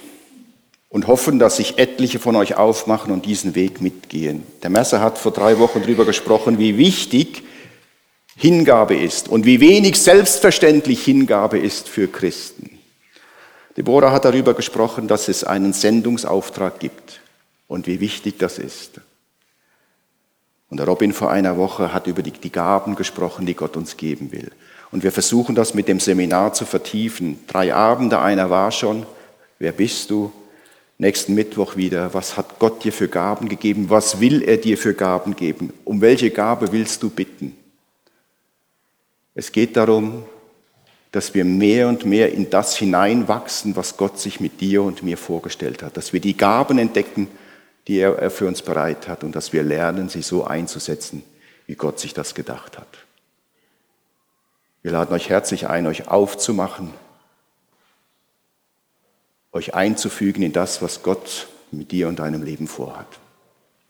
und 0.87 1.07
hoffen, 1.07 1.37
dass 1.37 1.57
sich 1.57 1.77
etliche 1.77 2.19
von 2.19 2.35
euch 2.35 2.55
aufmachen 2.55 3.11
und 3.11 3.25
diesen 3.25 3.53
Weg 3.55 3.81
mitgehen. 3.81 4.43
Der 4.63 4.69
Messer 4.69 5.01
hat 5.01 5.17
vor 5.17 5.33
drei 5.33 5.59
Wochen 5.59 5.81
darüber 5.81 6.05
gesprochen, 6.05 6.57
wie 6.57 6.77
wichtig 6.77 7.43
Hingabe 8.35 8.95
ist 8.95 9.27
und 9.27 9.45
wie 9.45 9.59
wenig 9.59 9.99
selbstverständlich 9.99 11.03
Hingabe 11.03 11.59
ist 11.59 11.89
für 11.89 12.07
Christen. 12.07 12.79
Deborah 13.75 14.11
hat 14.11 14.25
darüber 14.25 14.53
gesprochen, 14.53 15.07
dass 15.07 15.27
es 15.27 15.43
einen 15.43 15.73
Sendungsauftrag 15.73 16.79
gibt 16.79 17.21
und 17.67 17.85
wie 17.85 17.99
wichtig 17.99 18.39
das 18.39 18.57
ist. 18.57 19.01
Und 20.69 20.77
der 20.77 20.85
Robin 20.85 21.13
vor 21.13 21.31
einer 21.31 21.57
Woche 21.57 21.93
hat 21.93 22.07
über 22.07 22.21
die, 22.21 22.31
die 22.31 22.51
Gaben 22.51 22.95
gesprochen, 22.95 23.45
die 23.45 23.55
Gott 23.55 23.75
uns 23.75 23.97
geben 23.97 24.31
will. 24.31 24.51
Und 24.91 25.03
wir 25.03 25.11
versuchen 25.11 25.55
das 25.55 25.73
mit 25.73 25.87
dem 25.87 25.99
Seminar 25.99 26.53
zu 26.53 26.65
vertiefen. 26.65 27.39
Drei 27.47 27.73
Abende, 27.73 28.19
einer 28.19 28.49
war 28.49 28.71
schon. 28.71 29.05
Wer 29.57 29.71
bist 29.71 30.09
du? 30.09 30.31
Nächsten 30.97 31.33
Mittwoch 31.33 31.75
wieder. 31.75 32.13
Was 32.13 32.37
hat 32.37 32.59
Gott 32.59 32.83
dir 32.83 32.91
für 32.91 33.07
Gaben 33.07 33.49
gegeben? 33.49 33.89
Was 33.89 34.19
will 34.19 34.41
er 34.41 34.57
dir 34.57 34.77
für 34.77 34.93
Gaben 34.93 35.35
geben? 35.35 35.73
Um 35.85 36.01
welche 36.01 36.29
Gabe 36.29 36.71
willst 36.71 37.01
du 37.03 37.09
bitten? 37.09 37.55
Es 39.33 39.51
geht 39.51 39.77
darum, 39.77 40.23
dass 41.11 41.33
wir 41.33 41.45
mehr 41.45 41.87
und 41.87 42.05
mehr 42.05 42.33
in 42.33 42.49
das 42.49 42.75
hineinwachsen, 42.75 43.75
was 43.75 43.97
Gott 43.97 44.19
sich 44.19 44.39
mit 44.39 44.61
dir 44.61 44.83
und 44.83 45.01
mir 45.01 45.17
vorgestellt 45.17 45.81
hat, 45.81 45.97
dass 45.97 46.13
wir 46.13 46.19
die 46.19 46.37
Gaben 46.37 46.77
entdecken, 46.77 47.27
die 47.87 47.99
er 47.99 48.29
für 48.29 48.47
uns 48.47 48.61
bereit 48.61 49.07
hat 49.07 49.23
und 49.23 49.35
dass 49.35 49.53
wir 49.53 49.63
lernen, 49.63 50.09
sie 50.09 50.21
so 50.21 50.43
einzusetzen, 50.43 51.23
wie 51.65 51.75
Gott 51.75 51.99
sich 51.99 52.13
das 52.13 52.35
gedacht 52.35 52.77
hat. 52.77 52.87
Wir 54.81 54.91
laden 54.91 55.13
euch 55.13 55.29
herzlich 55.29 55.67
ein, 55.67 55.87
euch 55.87 56.07
aufzumachen, 56.07 56.93
euch 59.51 59.73
einzufügen 59.73 60.41
in 60.41 60.53
das, 60.53 60.81
was 60.81 61.03
Gott 61.03 61.47
mit 61.71 61.91
dir 61.91 62.07
und 62.07 62.19
deinem 62.19 62.43
Leben 62.43 62.67
vorhat. 62.67 63.07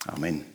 Amen. 0.07 0.45